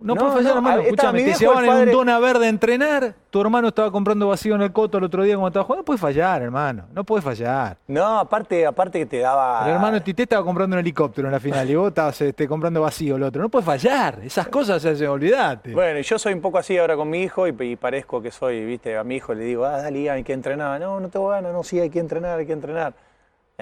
No, 0.00 0.14
puede 0.14 0.32
fallar, 0.32 0.56
hermano. 0.56 0.80
Escúchame, 0.80 1.24
te 1.24 1.34
llevaban 1.34 1.64
en 1.64 1.88
un 1.88 1.92
dona 1.92 2.18
verde 2.18 2.46
a 2.46 2.48
entrenar. 2.48 3.14
Tu 3.28 3.40
hermano 3.40 3.68
estaba 3.68 3.92
comprando 3.92 4.28
vacío 4.28 4.54
en 4.54 4.62
el 4.62 4.72
coto 4.72 4.98
el 4.98 5.04
otro 5.04 5.22
día 5.22 5.34
cuando 5.34 5.48
estaba 5.48 5.64
jugando. 5.64 5.82
No 5.82 5.84
puede 5.84 5.98
fallar, 5.98 6.42
hermano. 6.42 6.86
No 6.92 7.04
puede 7.04 7.22
fallar. 7.22 7.76
No, 7.86 8.18
aparte, 8.18 8.66
aparte 8.66 8.98
que 8.98 9.06
te 9.06 9.18
daba. 9.18 9.64
El 9.66 9.74
hermano 9.74 10.02
Tite 10.02 10.22
estaba 10.22 10.44
comprando 10.44 10.74
un 10.74 10.80
helicóptero 10.80 11.28
en 11.28 11.32
la 11.32 11.40
final 11.40 11.68
y 11.68 11.74
vos 11.74 11.88
estabas 11.88 12.20
este, 12.22 12.48
comprando 12.48 12.80
vacío 12.80 13.16
el 13.16 13.22
otro. 13.22 13.42
No 13.42 13.48
puede 13.50 13.64
fallar. 13.64 14.20
Esas 14.24 14.48
cosas 14.48 14.80
se 14.80 14.90
hacen, 14.90 15.08
olvidate. 15.08 15.74
Bueno, 15.74 16.00
yo 16.00 16.18
soy 16.18 16.32
un 16.32 16.40
poco 16.40 16.58
así 16.58 16.78
ahora 16.78 16.96
con 16.96 17.10
mi 17.10 17.22
hijo 17.22 17.46
y, 17.46 17.76
parezco 17.76 18.22
que 18.22 18.30
soy, 18.30 18.64
viste, 18.64 18.96
a 18.96 19.04
mi 19.04 19.16
hijo 19.16 19.34
le 19.34 19.44
digo, 19.44 19.64
ah, 19.64 19.82
dale, 19.82 20.10
hay 20.10 20.24
que 20.24 20.32
entrenar. 20.32 20.80
No, 20.80 20.98
no 20.98 21.08
tengo 21.10 21.28
ganas, 21.28 21.52
no, 21.52 21.62
sí, 21.62 21.78
hay 21.78 21.90
que 21.90 22.00
entrenar, 22.00 22.38
hay 22.38 22.46
que 22.46 22.52
entrenar. 22.52 22.94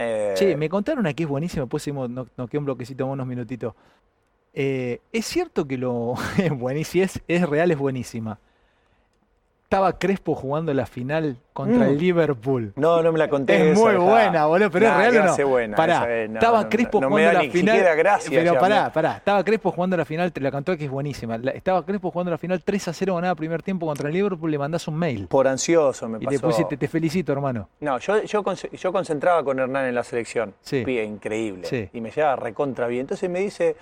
Eh... 0.01 0.35
Che, 0.37 0.57
me 0.57 0.68
contaron 0.68 1.07
aquí 1.09 1.24
es 1.24 1.29
buenísimo, 1.29 1.64
después 1.64 1.83
seguimos, 1.83 2.09
nos, 2.09 2.29
queda 2.48 2.61
un 2.61 2.64
bloquecito, 2.64 3.05
unos 3.07 3.27
minutitos. 3.27 3.74
Eh, 4.54 5.00
es 5.12 5.26
cierto 5.26 5.66
que 5.66 5.78
lo. 5.78 6.14
es 6.38 6.88
si 6.88 7.02
es, 7.02 7.20
es 7.28 7.48
real, 7.48 7.70
es 7.70 7.78
buenísima 7.78 8.38
estaba 9.68 9.98
Crespo 9.98 10.34
jugando 10.34 10.72
la 10.72 10.87
final 10.87 11.37
contra 11.52 11.88
el 11.88 11.96
mm. 11.96 11.98
Liverpool. 11.98 12.72
No, 12.76 13.02
no 13.02 13.12
me 13.12 13.18
la 13.18 13.28
conté. 13.28 13.70
Es 13.70 13.78
muy 13.78 13.96
buena, 13.96 14.46
boludo, 14.46 14.70
pero 14.70 14.87
es 14.87 14.96
real 14.96 15.16
o 15.18 15.37
no. 15.37 15.48
Buena, 15.48 15.76
pará, 15.76 16.22
estaba 16.24 16.66
Crespo 16.70 17.02
jugando 17.02 17.32
la 17.32 17.50
final. 17.50 17.96
Gracia, 17.98 18.30
pero 18.30 18.58
pará, 18.58 18.90
pará. 18.90 19.16
Estaba 19.18 19.44
Crespo 19.44 19.70
jugando 19.70 19.98
la 19.98 20.06
final, 20.06 20.32
te 20.32 20.40
la 20.40 20.50
contó 20.50 20.74
que 20.74 20.87
es 20.87 20.90
buenísima. 20.90 21.37
estaba 21.52 21.84
Crespo 21.84 22.11
jugando 22.11 22.30
la 22.30 22.38
final 22.38 22.62
3 22.64 22.88
a 22.88 22.92
0 22.94 23.16
ganaba 23.16 23.34
primer 23.34 23.62
tiempo 23.62 23.84
contra 23.84 24.08
el 24.08 24.14
Liverpool, 24.14 24.50
le 24.50 24.56
mandás 24.56 24.88
un 24.88 24.96
mail. 24.96 25.26
Por 25.26 25.46
ansioso 25.46 26.08
me 26.08 26.18
pasó. 26.18 26.30
Y 26.30 26.32
después 26.32 26.68
te, 26.68 26.78
te 26.78 26.88
felicito, 26.88 27.32
hermano. 27.32 27.68
No, 27.80 27.98
yo, 27.98 28.22
yo, 28.22 28.42
yo, 28.72 28.92
concentraba 28.92 29.44
con 29.44 29.58
Hernán 29.58 29.84
en 29.84 29.94
la 29.94 30.02
selección. 30.02 30.54
Sí. 30.62 30.82
Pie 30.82 31.04
increíble. 31.04 31.90
Y 31.92 32.00
me 32.00 32.11
llevaba 32.11 32.37
recontra 32.37 32.87
bien. 32.87 33.02
Entonces 33.02 33.28
me 33.28 33.40
dice 33.40 33.76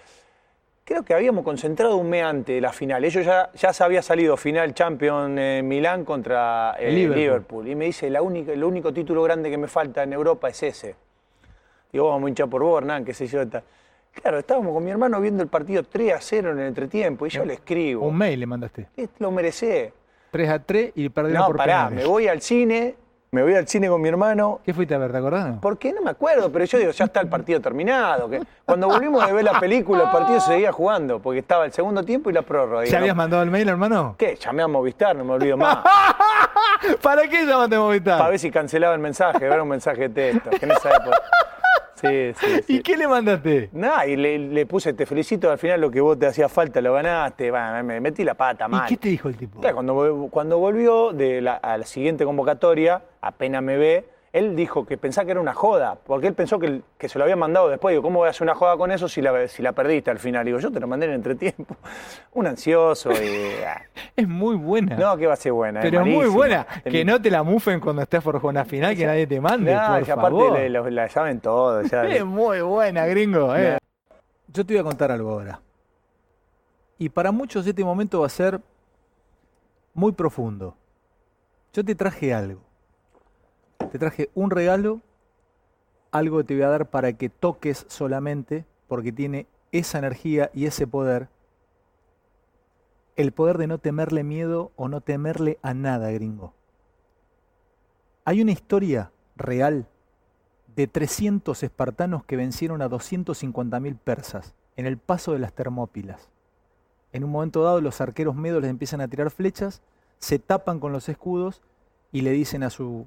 creo 0.86 1.02
que 1.02 1.12
habíamos 1.12 1.44
concentrado 1.44 1.96
un 1.96 2.08
mes 2.08 2.22
antes 2.22 2.54
de 2.54 2.60
la 2.60 2.72
final. 2.72 3.04
Ellos 3.04 3.26
ya, 3.26 3.50
ya 3.54 3.72
se 3.72 3.82
había 3.82 4.02
salido 4.02 4.36
final 4.36 4.72
Champion 4.72 5.36
en 5.36 5.66
Milán 5.66 6.04
contra 6.04 6.76
eh, 6.78 6.92
Liverpool. 6.92 7.66
Y 7.68 7.74
me 7.74 7.86
dice, 7.86 8.08
la 8.08 8.22
única, 8.22 8.52
el 8.52 8.62
único 8.62 8.94
título 8.94 9.22
grande 9.24 9.50
que 9.50 9.58
me 9.58 9.66
falta 9.66 10.04
en 10.04 10.12
Europa 10.12 10.48
es 10.48 10.62
ese. 10.62 10.94
Digo, 11.92 12.08
vamos 12.08 12.26
a 12.26 12.28
hinchar 12.28 12.48
por 12.48 12.62
vos, 12.62 12.80
Hernán, 12.80 13.04
qué 13.04 13.12
sé 13.12 13.26
yo. 13.26 13.40
Claro, 14.12 14.38
estábamos 14.38 14.72
con 14.72 14.84
mi 14.84 14.92
hermano 14.92 15.20
viendo 15.20 15.42
el 15.42 15.48
partido 15.48 15.82
3 15.82 16.14
a 16.14 16.20
0 16.20 16.52
en 16.52 16.60
el 16.60 16.66
entretiempo 16.68 17.26
y 17.26 17.30
yo 17.30 17.44
le 17.44 17.54
escribo. 17.54 18.06
Un 18.06 18.16
mail 18.16 18.38
le 18.38 18.46
mandaste. 18.46 18.88
Lo 19.18 19.32
merecé. 19.32 19.92
3 20.30 20.50
a 20.50 20.58
3 20.60 20.92
y 20.94 21.08
perdieron 21.08 21.42
no, 21.42 21.46
por 21.48 21.56
pará, 21.56 21.90
me 21.90 22.04
voy 22.04 22.28
al 22.28 22.40
cine 22.40 22.94
me 23.30 23.42
voy 23.42 23.54
al 23.54 23.66
cine 23.66 23.88
con 23.88 24.00
mi 24.00 24.08
hermano. 24.08 24.60
¿Qué 24.64 24.72
fuiste 24.72 24.94
a 24.94 24.98
ver, 24.98 25.12
te 25.12 25.18
acordás? 25.18 25.58
¿Por 25.60 25.78
qué? 25.78 25.92
No 25.92 26.02
me 26.02 26.10
acuerdo, 26.10 26.50
pero 26.50 26.64
yo 26.64 26.78
digo, 26.78 26.90
ya 26.92 27.04
está 27.04 27.20
el 27.20 27.28
partido 27.28 27.60
terminado. 27.60 28.28
Que 28.30 28.42
cuando 28.64 28.88
volvimos 28.88 29.26
de 29.26 29.32
ver 29.32 29.44
la 29.44 29.58
película, 29.58 30.04
el 30.04 30.10
partido 30.10 30.40
seguía 30.40 30.72
jugando, 30.72 31.18
porque 31.20 31.40
estaba 31.40 31.64
el 31.64 31.72
segundo 31.72 32.02
tiempo 32.02 32.30
y 32.30 32.32
la 32.32 32.42
prórroga. 32.42 32.84
¿Ya 32.84 32.98
habías 32.98 33.16
mandado 33.16 33.42
el 33.42 33.50
mail, 33.50 33.68
hermano? 33.68 34.14
¿Qué? 34.18 34.36
Llamé 34.36 34.62
a 34.62 34.68
Movistar, 34.68 35.16
no 35.16 35.24
me 35.24 35.32
olvido 35.32 35.56
más. 35.56 35.78
¿Para 37.02 37.28
qué 37.28 37.44
llamaste 37.44 37.76
a 37.76 37.80
Movistar? 37.80 38.18
Para 38.18 38.30
ver 38.30 38.38
si 38.38 38.50
cancelaba 38.50 38.94
el 38.94 39.00
mensaje, 39.00 39.48
ver 39.48 39.60
un 39.60 39.68
mensaje 39.68 40.08
de 40.08 40.32
texto. 40.32 40.50
Que 40.50 40.64
en 40.64 40.72
esa 40.72 40.90
época... 40.90 41.20
Sí, 42.00 42.32
sí, 42.34 42.64
¿Y 42.68 42.80
qué 42.80 42.96
le 42.96 43.08
mandaste? 43.08 43.70
Nada, 43.72 44.06
y 44.06 44.16
le, 44.16 44.66
puse, 44.66 44.92
te 44.92 45.06
felicito, 45.06 45.50
al 45.50 45.58
final 45.58 45.80
lo 45.80 45.90
que 45.90 46.00
vos 46.00 46.18
te 46.18 46.26
hacía 46.26 46.48
falta 46.48 46.80
lo 46.80 46.92
ganaste, 46.92 47.50
me 47.82 48.00
metí 48.00 48.24
la 48.24 48.34
pata 48.34 48.68
mal. 48.68 48.84
¿Y 48.86 48.88
qué 48.88 48.96
te 48.96 49.08
dijo 49.08 49.28
el 49.28 49.36
tipo? 49.36 49.60
cuando, 49.60 50.28
cuando 50.30 50.58
volvió 50.58 51.12
de 51.12 51.40
la, 51.40 51.54
a 51.54 51.78
la 51.78 51.86
siguiente 51.86 52.24
convocatoria, 52.24 53.02
apenas 53.20 53.62
me 53.62 53.76
ve, 53.76 54.04
él 54.36 54.54
dijo 54.54 54.84
que 54.84 54.98
pensaba 54.98 55.24
que 55.24 55.30
era 55.30 55.40
una 55.40 55.54
joda, 55.54 55.96
porque 56.06 56.26
él 56.26 56.34
pensó 56.34 56.58
que, 56.58 56.82
que, 56.98 57.08
se 57.08 57.18
lo 57.18 57.24
había 57.24 57.36
mandado 57.36 57.70
después. 57.70 57.94
Digo, 57.94 58.02
¿cómo 58.02 58.18
voy 58.18 58.26
a 58.26 58.30
hacer 58.30 58.42
una 58.42 58.54
joda 58.54 58.76
con 58.76 58.92
eso 58.92 59.08
si 59.08 59.22
la, 59.22 59.48
si 59.48 59.62
la 59.62 59.72
perdiste 59.72 60.10
al 60.10 60.18
final? 60.18 60.44
Digo, 60.44 60.58
yo 60.58 60.70
te 60.70 60.78
lo 60.78 60.86
mandé 60.86 61.06
en 61.06 61.12
entretiempo. 61.12 61.76
Un 62.34 62.46
ansioso 62.46 63.12
y... 63.12 63.64
Ah. 63.66 63.80
es 64.16 64.28
muy 64.28 64.56
buena. 64.56 64.94
No, 64.96 65.16
que 65.16 65.26
va 65.26 65.32
a 65.32 65.36
ser 65.36 65.52
buena. 65.52 65.80
Pero 65.80 66.02
es 66.02 66.06
muy 66.06 66.26
buena. 66.26 66.66
Que 66.84 67.02
no 67.02 67.20
te 67.20 67.30
la 67.30 67.42
mufen 67.42 67.80
cuando 67.80 68.02
estés 68.02 68.22
por 68.22 68.44
una 68.44 68.66
final, 68.66 68.94
que 68.94 69.06
nadie 69.06 69.26
te 69.26 69.40
mande, 69.40 69.74
no, 69.74 69.80
por 70.00 70.10
aparte 70.10 70.68
la 70.68 71.08
saben 71.08 71.40
todo. 71.40 71.80
es 71.80 72.24
muy 72.24 72.60
buena, 72.60 73.06
gringo. 73.06 73.56
Eh. 73.56 73.78
Yo 74.48 74.66
te 74.66 74.74
voy 74.74 74.80
a 74.80 74.84
contar 74.84 75.10
algo 75.10 75.30
ahora. 75.30 75.60
Y 76.98 77.08
para 77.08 77.32
muchos 77.32 77.66
este 77.66 77.82
momento 77.82 78.20
va 78.20 78.26
a 78.26 78.30
ser 78.30 78.60
muy 79.94 80.12
profundo. 80.12 80.76
Yo 81.72 81.82
te 81.82 81.94
traje 81.94 82.34
algo. 82.34 82.65
Te 83.78 83.98
traje 83.98 84.30
un 84.34 84.50
regalo, 84.50 85.00
algo 86.10 86.44
te 86.44 86.54
voy 86.54 86.62
a 86.62 86.68
dar 86.68 86.90
para 86.90 87.12
que 87.12 87.28
toques 87.28 87.86
solamente, 87.88 88.64
porque 88.88 89.12
tiene 89.12 89.46
esa 89.72 89.98
energía 89.98 90.50
y 90.54 90.66
ese 90.66 90.86
poder. 90.86 91.28
El 93.16 93.32
poder 93.32 93.58
de 93.58 93.66
no 93.66 93.78
temerle 93.78 94.24
miedo 94.24 94.72
o 94.76 94.88
no 94.88 95.00
temerle 95.00 95.58
a 95.62 95.74
nada, 95.74 96.10
gringo. 96.10 96.52
Hay 98.24 98.42
una 98.42 98.52
historia 98.52 99.12
real 99.36 99.86
de 100.74 100.86
300 100.86 101.62
espartanos 101.62 102.24
que 102.24 102.36
vencieron 102.36 102.82
a 102.82 102.90
250.000 102.90 103.98
persas 103.98 104.54
en 104.76 104.86
el 104.86 104.98
paso 104.98 105.32
de 105.32 105.38
las 105.38 105.54
Termópilas. 105.54 106.28
En 107.12 107.24
un 107.24 107.30
momento 107.30 107.62
dado 107.62 107.80
los 107.80 108.00
arqueros 108.00 108.34
medos 108.34 108.60
les 108.60 108.70
empiezan 108.70 109.00
a 109.00 109.08
tirar 109.08 109.30
flechas, 109.30 109.80
se 110.18 110.38
tapan 110.38 110.80
con 110.80 110.92
los 110.92 111.08
escudos 111.08 111.62
y 112.12 112.20
le 112.20 112.30
dicen 112.30 112.62
a 112.62 112.70
su 112.70 113.06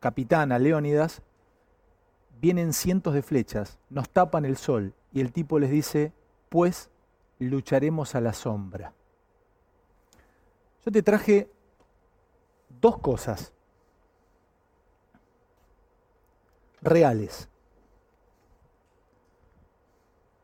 capitán, 0.00 0.52
a 0.52 0.58
Leónidas, 0.58 1.22
vienen 2.40 2.72
cientos 2.72 3.14
de 3.14 3.22
flechas, 3.22 3.78
nos 3.90 4.08
tapan 4.08 4.44
el 4.44 4.56
sol, 4.56 4.94
y 5.12 5.20
el 5.20 5.32
tipo 5.32 5.58
les 5.58 5.70
dice, 5.70 6.12
pues 6.48 6.90
lucharemos 7.38 8.14
a 8.14 8.20
la 8.20 8.32
sombra. 8.32 8.92
Yo 10.84 10.92
te 10.92 11.02
traje 11.02 11.50
dos 12.80 12.98
cosas 12.98 13.52
reales. 16.82 17.48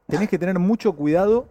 Tenés 0.07 0.29
que 0.29 0.38
tener 0.38 0.59
mucho 0.59 0.95
cuidado 0.95 1.49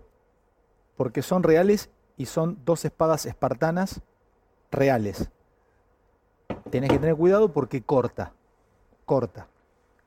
porque 0.98 1.22
son 1.22 1.44
reales 1.44 1.90
y 2.18 2.26
son 2.26 2.60
dos 2.66 2.86
espadas 2.86 3.26
espartanas 3.26 4.02
reales 4.72 5.32
tenés 6.72 6.90
que 6.90 6.98
tener 6.98 7.16
cuidado 7.16 7.50
porque 7.50 7.82
corta, 7.82 8.32
corta, 9.06 9.48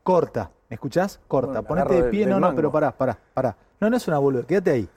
corta. 0.02 0.50
¿Me 0.68 0.74
escuchás? 0.74 1.20
Corta. 1.28 1.62
Ponete 1.62 2.02
de 2.02 2.10
pie, 2.10 2.26
no, 2.26 2.40
no, 2.40 2.54
pero 2.54 2.72
pará, 2.72 2.90
pará, 2.90 3.18
pará. 3.34 3.56
No, 3.80 3.90
no 3.90 3.96
es 3.96 4.08
una 4.08 4.18
boludez, 4.18 4.46
quédate 4.46 4.70
ahí. 4.70 4.88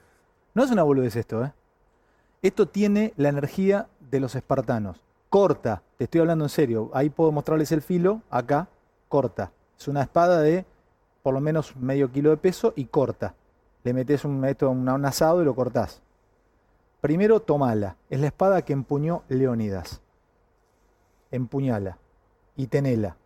No 0.54 0.64
es 0.64 0.70
una 0.70 0.82
boludez 0.82 1.14
esto, 1.14 1.44
¿eh? 1.44 1.52
Esto 2.40 2.66
tiene 2.66 3.12
la 3.16 3.28
energía 3.28 3.86
de 4.00 4.20
los 4.20 4.34
espartanos. 4.34 5.04
Corta, 5.28 5.82
te 5.96 6.04
estoy 6.04 6.20
hablando 6.22 6.46
en 6.46 6.48
serio. 6.48 6.90
Ahí 6.94 7.10
puedo 7.10 7.30
mostrarles 7.30 7.70
el 7.72 7.82
filo, 7.82 8.22
acá, 8.30 8.68
corta. 9.08 9.52
Es 9.78 9.86
una 9.88 10.02
espada 10.02 10.40
de 10.40 10.64
por 11.22 11.34
lo 11.34 11.40
menos 11.40 11.76
medio 11.76 12.10
kilo 12.10 12.30
de 12.30 12.38
peso 12.38 12.72
y 12.74 12.86
corta. 12.86 13.34
Le 13.84 13.92
metes 13.92 14.24
un, 14.24 14.42
un, 14.42 14.88
un 14.88 15.04
asado 15.04 15.42
y 15.42 15.44
lo 15.44 15.54
cortás. 15.54 16.00
Primero, 17.00 17.40
tomala. 17.40 17.96
Es 18.08 18.20
la 18.20 18.28
espada 18.28 18.62
que 18.62 18.72
empuñó 18.72 19.22
Leónidas 19.28 20.00
empuñala 21.30 21.98
y 22.56 22.66
tenela. 22.66 23.16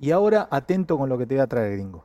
Y 0.00 0.12
ahora 0.12 0.48
atento 0.50 0.96
con 0.96 1.08
lo 1.08 1.18
que 1.18 1.26
te 1.26 1.34
voy 1.34 1.42
a 1.42 1.46
traer, 1.46 1.72
gringo. 1.72 2.04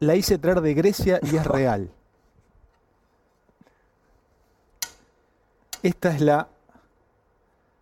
La 0.00 0.14
hice 0.14 0.38
traer 0.38 0.60
de 0.60 0.74
Grecia 0.74 1.18
y 1.22 1.36
es 1.36 1.44
real. 1.44 1.90
Esta 5.82 6.14
es 6.14 6.20
la 6.20 6.48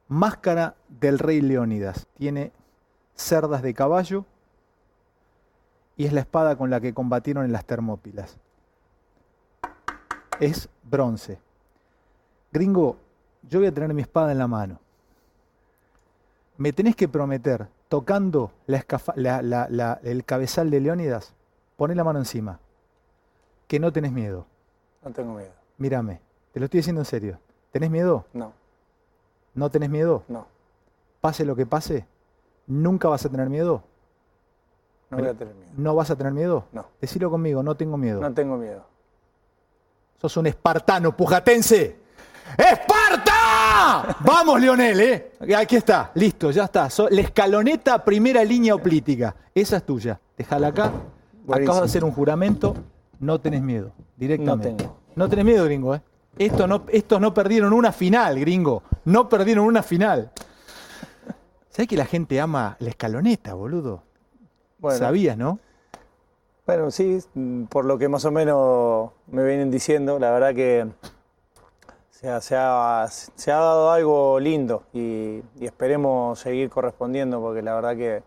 máscara 0.09 0.77
del 0.89 1.19
rey 1.19 1.41
Leónidas. 1.41 2.07
Tiene 2.17 2.53
cerdas 3.15 3.63
de 3.63 3.75
caballo 3.75 4.25
y 5.97 6.07
es 6.07 6.13
la 6.13 6.21
espada 6.21 6.57
con 6.57 6.71
la 6.71 6.81
que 6.81 6.95
combatieron 6.95 7.45
en 7.45 7.53
las 7.53 7.65
Termópilas. 7.65 8.39
Es 10.41 10.69
bronce. 10.83 11.46
Gringo, 12.57 12.97
yo 13.51 13.59
voy 13.59 13.69
a 13.69 13.75
tener 13.75 13.93
mi 13.93 14.01
espada 14.01 14.33
en 14.33 14.39
la 14.39 14.47
mano. 14.47 14.81
Me 16.57 16.73
tenés 16.73 16.97
que 16.97 17.07
prometer, 17.07 17.69
tocando 17.91 18.51
el 18.67 20.25
cabezal 20.25 20.71
de 20.71 20.81
Leónidas, 20.81 21.35
poné 21.77 21.95
la 21.95 22.03
mano 22.03 22.19
encima, 22.19 22.59
que 23.69 23.79
no 23.79 23.93
tenés 23.93 24.11
miedo. 24.11 24.47
No 25.05 25.11
tengo 25.13 25.35
miedo. 25.35 25.51
Mírame, 25.77 26.23
te 26.55 26.61
lo 26.61 26.65
estoy 26.65 26.79
diciendo 26.79 27.03
en 27.03 27.05
serio. 27.05 27.39
¿Tenés 27.73 27.91
miedo? 27.91 28.25
No. 28.33 28.55
¿No 29.53 29.71
tenés 29.71 29.91
miedo? 29.91 30.23
No. 30.27 30.47
Pase 31.21 31.45
lo 31.45 31.57
que 31.57 31.67
pase, 31.67 32.07
¿nunca 32.67 33.09
vas 33.09 33.27
a 33.27 33.29
tener 33.29 33.51
miedo? 33.51 33.83
No 35.11 35.19
voy 35.19 35.29
a 35.29 35.35
tener 35.35 35.55
miedo. 35.55 35.73
¿No 35.77 35.95
vas 35.95 36.11
a 36.11 36.17
tener 36.17 36.33
miedo? 36.33 36.65
No. 36.73 36.87
Decilo 37.03 37.31
conmigo, 37.31 37.63
no 37.63 37.75
tengo 37.75 37.99
miedo. 37.99 38.23
No 38.23 38.33
tengo 38.33 38.57
miedo. 38.57 38.83
Sos 40.17 40.35
un 40.39 40.47
espartano 40.47 41.15
pujatense. 41.15 42.06
¡Esparta! 42.57 44.17
Vamos, 44.21 44.61
Leonel, 44.61 45.01
¿eh? 45.01 45.33
Aquí 45.57 45.77
está, 45.77 46.11
listo, 46.15 46.51
ya 46.51 46.65
está. 46.65 46.89
la 47.11 47.21
escaloneta, 47.21 48.03
primera 48.05 48.43
línea 48.45 48.75
oplítica. 48.75 49.35
Esa 49.55 49.79
es 49.79 49.85
tuya. 49.85 50.21
Déjala 50.37 50.69
acá. 50.69 50.93
Acabas 51.49 51.81
de 51.81 51.87
hacer 51.87 52.05
un 52.05 52.13
juramento. 52.13 52.75
No 53.21 53.41
tenés 53.41 53.63
miedo, 53.63 53.93
directamente. 54.17 54.71
No 54.71 54.77
tengo. 54.77 54.97
No 55.15 55.29
tenés 55.29 55.45
miedo, 55.45 55.65
gringo, 55.65 55.95
¿eh? 55.95 56.03
Estos 56.39 56.69
no, 56.69 56.85
estos 56.89 57.21
no 57.21 57.33
perdieron 57.33 57.73
una 57.73 57.93
final, 57.93 58.39
gringo. 58.39 58.83
No 59.05 59.29
perdieron 59.29 59.65
una 59.65 59.83
final. 59.83 60.31
¿Sabés 61.71 61.89
que 61.89 61.97
la 61.97 62.05
gente 62.05 62.41
ama 62.41 62.77
la 62.81 62.91
escaloneta, 62.91 63.55
boludo? 63.55 64.03
Sabías, 64.91 65.37
¿no? 65.37 65.59
Bueno, 66.67 66.91
sí, 66.91 67.19
por 67.69 67.85
lo 67.85 67.97
que 67.97 68.09
más 68.09 68.25
o 68.25 68.31
menos 68.31 69.11
me 69.29 69.45
vienen 69.45 69.71
diciendo, 69.71 70.19
la 70.19 70.31
verdad 70.31 70.55
que 70.55 70.87
se 72.17 72.57
ha, 72.57 73.11
dado 73.47 73.91
algo 73.91 74.41
lindo 74.41 74.85
y, 74.95 75.43
esperemos 75.61 76.39
seguir 76.39 76.71
correspondiendo 76.71 77.41
porque 77.41 77.61
la 77.61 77.75
verdad 77.75 77.97
que, 77.97 78.23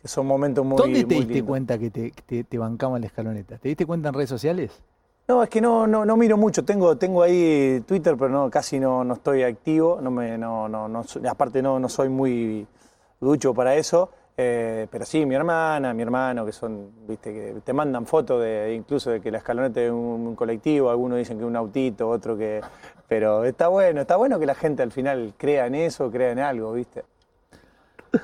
que 0.00 0.08
son 0.08 0.26
momentos 0.26 0.64
muy 0.64 0.76
¿Dónde 0.76 1.04
te 1.04 1.14
diste 1.14 1.42
cuenta 1.42 1.78
que 1.78 1.90
te, 1.90 2.12
te, 2.26 2.44
te 2.44 2.58
bancaban 2.58 3.00
la 3.00 3.06
escaloneta? 3.06 3.56
¿Te 3.56 3.68
diste 3.68 3.86
cuenta 3.86 4.10
en 4.10 4.14
redes 4.14 4.28
sociales? 4.28 4.82
No, 5.26 5.42
es 5.42 5.48
que 5.48 5.60
no, 5.60 5.86
no, 5.86 6.04
no 6.04 6.16
miro 6.16 6.36
mucho. 6.36 6.64
Tengo, 6.64 6.98
tengo 6.98 7.22
ahí 7.22 7.82
Twitter, 7.86 8.16
pero 8.18 8.28
no, 8.30 8.50
casi 8.50 8.78
no, 8.78 9.04
no 9.04 9.14
estoy 9.14 9.42
activo. 9.44 10.00
No 10.02 10.10
me, 10.10 10.36
no, 10.36 10.68
no, 10.68 10.88
no, 10.88 11.04
aparte 11.28 11.62
no, 11.62 11.78
no 11.78 11.88
soy 11.88 12.08
muy 12.08 12.66
ducho 13.20 13.54
para 13.54 13.76
eso. 13.76 14.10
Eh, 14.36 14.86
pero 14.90 15.04
sí, 15.04 15.26
mi 15.26 15.34
hermana, 15.34 15.92
mi 15.92 16.02
hermano, 16.02 16.46
que 16.46 16.52
son, 16.52 16.90
viste, 17.06 17.32
que 17.32 17.60
te 17.62 17.72
mandan 17.72 18.06
fotos 18.06 18.40
de 18.40 18.74
incluso 18.74 19.10
de 19.10 19.20
que 19.20 19.30
la 19.30 19.38
escaloneta 19.38 19.82
es 19.82 19.90
un, 19.90 20.34
colectivo, 20.34 20.90
algunos 20.90 21.18
dicen 21.18 21.36
que 21.36 21.44
es 21.44 21.48
un 21.48 21.56
autito, 21.56 22.08
otro 22.08 22.36
que. 22.36 22.60
Pero 23.06 23.44
está 23.44 23.68
bueno, 23.68 24.00
está 24.00 24.16
bueno 24.16 24.38
que 24.38 24.46
la 24.46 24.54
gente 24.54 24.82
al 24.82 24.92
final 24.92 25.34
crea 25.36 25.66
en 25.66 25.74
eso, 25.74 26.10
crea 26.10 26.30
en 26.30 26.38
algo, 26.38 26.72
viste. 26.72 27.04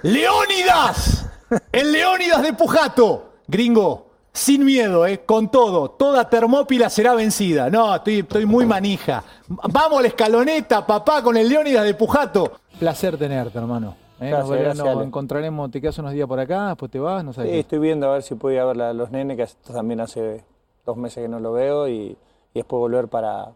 ¡Leónidas! 0.03 1.29
El 1.71 1.93
Leónidas 1.93 2.43
de 2.43 2.53
Pujato, 2.53 3.33
gringo 3.47 4.07
sin 4.37 4.65
miedo, 4.65 5.07
¿eh? 5.07 5.23
con 5.25 5.51
todo. 5.51 5.91
Toda 5.91 6.29
Termópila 6.29 6.91
será 6.91 7.15
vencida. 7.15 7.71
No, 7.71 7.95
estoy, 7.97 8.21
estoy 8.21 8.45
muy 8.45 8.67
manija. 8.67 9.25
Vamos 9.49 9.99
a 9.99 10.03
la 10.03 10.09
escaloneta, 10.09 10.87
papá, 10.87 11.23
con 11.23 11.37
el 11.37 11.49
Leónidas 11.49 11.85
de 11.85 11.95
Pujato. 11.95 12.61
Placer 12.79 13.17
tenerte, 13.17 13.59
hermano. 13.59 14.06
¿Eh? 14.21 14.31
nos, 14.31 15.05
encontraremos, 15.05 15.71
te 15.71 15.81
quedas 15.81 15.99
unos 15.99 16.13
días 16.13 16.27
por 16.29 16.41
acá, 16.41 16.69
después 16.69 16.91
te 16.91 16.99
vas, 16.99 17.25
no 17.25 17.33
sé. 17.33 17.43
Sí, 17.43 17.59
estoy 17.59 17.79
viendo 17.79 18.09
a 18.09 18.15
ver 18.15 18.23
si 18.23 18.35
puedo 18.35 18.55
ir 18.55 18.61
a 18.61 18.65
ver 18.67 18.83
a 18.83 18.93
los 18.93 19.11
nenes, 19.11 19.37
que 19.37 19.73
también 19.73 20.01
hace 20.01 20.45
dos 20.85 20.97
meses 20.97 21.23
que 21.23 21.29
no 21.29 21.41
lo 21.41 21.53
veo, 21.53 21.89
y, 21.89 22.17
después 22.55 22.81
volver 22.81 23.09
para, 23.09 23.49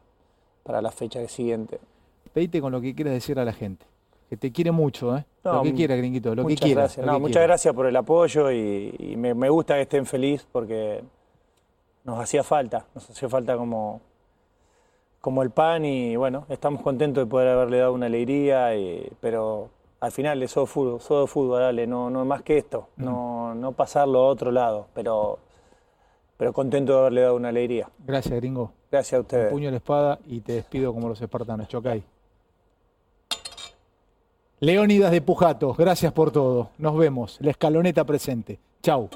para 0.63 0.83
la 0.83 0.91
fecha 0.91 1.27
siguiente. 1.27 1.79
Pedite 2.35 2.61
con 2.61 2.71
lo 2.71 2.83
que 2.83 2.95
quieras 2.95 3.15
decir 3.15 3.39
a 3.39 3.45
la 3.47 3.53
gente 3.53 3.87
que 4.31 4.37
te 4.37 4.53
quiere 4.53 4.71
mucho, 4.71 5.17
¿eh? 5.17 5.25
lo 5.43 5.63
que 5.63 5.75
quiera, 5.75 5.97
gringuito, 5.97 6.37
lo 6.37 6.47
que 6.47 6.55
quiera. 6.55 6.83
Gracias. 6.83 7.21
muchas 7.21 7.43
gracias 7.43 7.75
por 7.75 7.87
el 7.87 7.97
apoyo 7.97 8.53
y, 8.53 9.17
me, 9.17 9.49
gusta 9.51 9.75
que 9.75 9.83
estén 9.83 10.07
felices 10.07 10.47
porque 10.53 11.03
nos 12.05 12.21
hacía 12.21 12.45
falta, 12.45 12.87
nos 12.95 13.11
hacía 13.11 13.29
falta 13.29 13.57
como, 13.57 14.01
como 15.21 15.43
el 15.43 15.51
pan 15.51 15.85
y 15.85 16.15
bueno, 16.15 16.47
estamos 16.49 16.81
contentos 16.81 17.25
de 17.25 17.29
poder 17.29 17.49
haberle 17.49 17.79
dado 17.79 17.93
una 17.93 18.07
alegría, 18.07 18.71
pero 19.21 19.69
al 20.01 20.13
final 20.13 20.43
es 20.43 20.51
solo 20.51 20.67
fútbol, 20.67 21.01
solo 21.01 21.27
fútbol, 21.27 21.61
dale, 21.61 21.87
no, 21.87 22.11
no 22.11 22.25
más 22.25 22.43
que 22.43 22.59
esto, 22.59 22.89
mm. 22.97 23.05
no, 23.05 23.55
no 23.55 23.73
pasarlo 23.73 24.21
a 24.21 24.27
otro 24.27 24.51
lado, 24.51 24.87
pero, 24.95 25.39
pero 26.37 26.53
contento 26.53 26.95
de 26.95 26.99
haberle 27.01 27.21
dado 27.23 27.37
una 27.37 27.51
alegría. 27.51 27.89
Gracias, 28.07 28.35
gringo. 28.35 28.73
Gracias 28.91 29.19
a 29.19 29.21
ustedes. 29.21 29.53
puño 29.53 29.69
en 29.69 29.75
la 29.75 29.79
espada 29.79 30.19
y 30.27 30.41
te 30.41 30.55
despido 30.55 30.93
como 30.93 31.09
los 31.09 31.21
espartanos. 31.21 31.69
Chocay. 31.69 32.03
Leónidas 34.59 35.13
de 35.13 35.23
Pujato, 35.23 35.75
gracias 35.75 36.13
por 36.13 36.31
todo. 36.31 36.71
Nos 36.79 36.97
vemos. 36.97 37.39
La 37.41 37.51
escaloneta 37.51 38.05
presente. 38.05 38.59
Chau. 38.83 39.09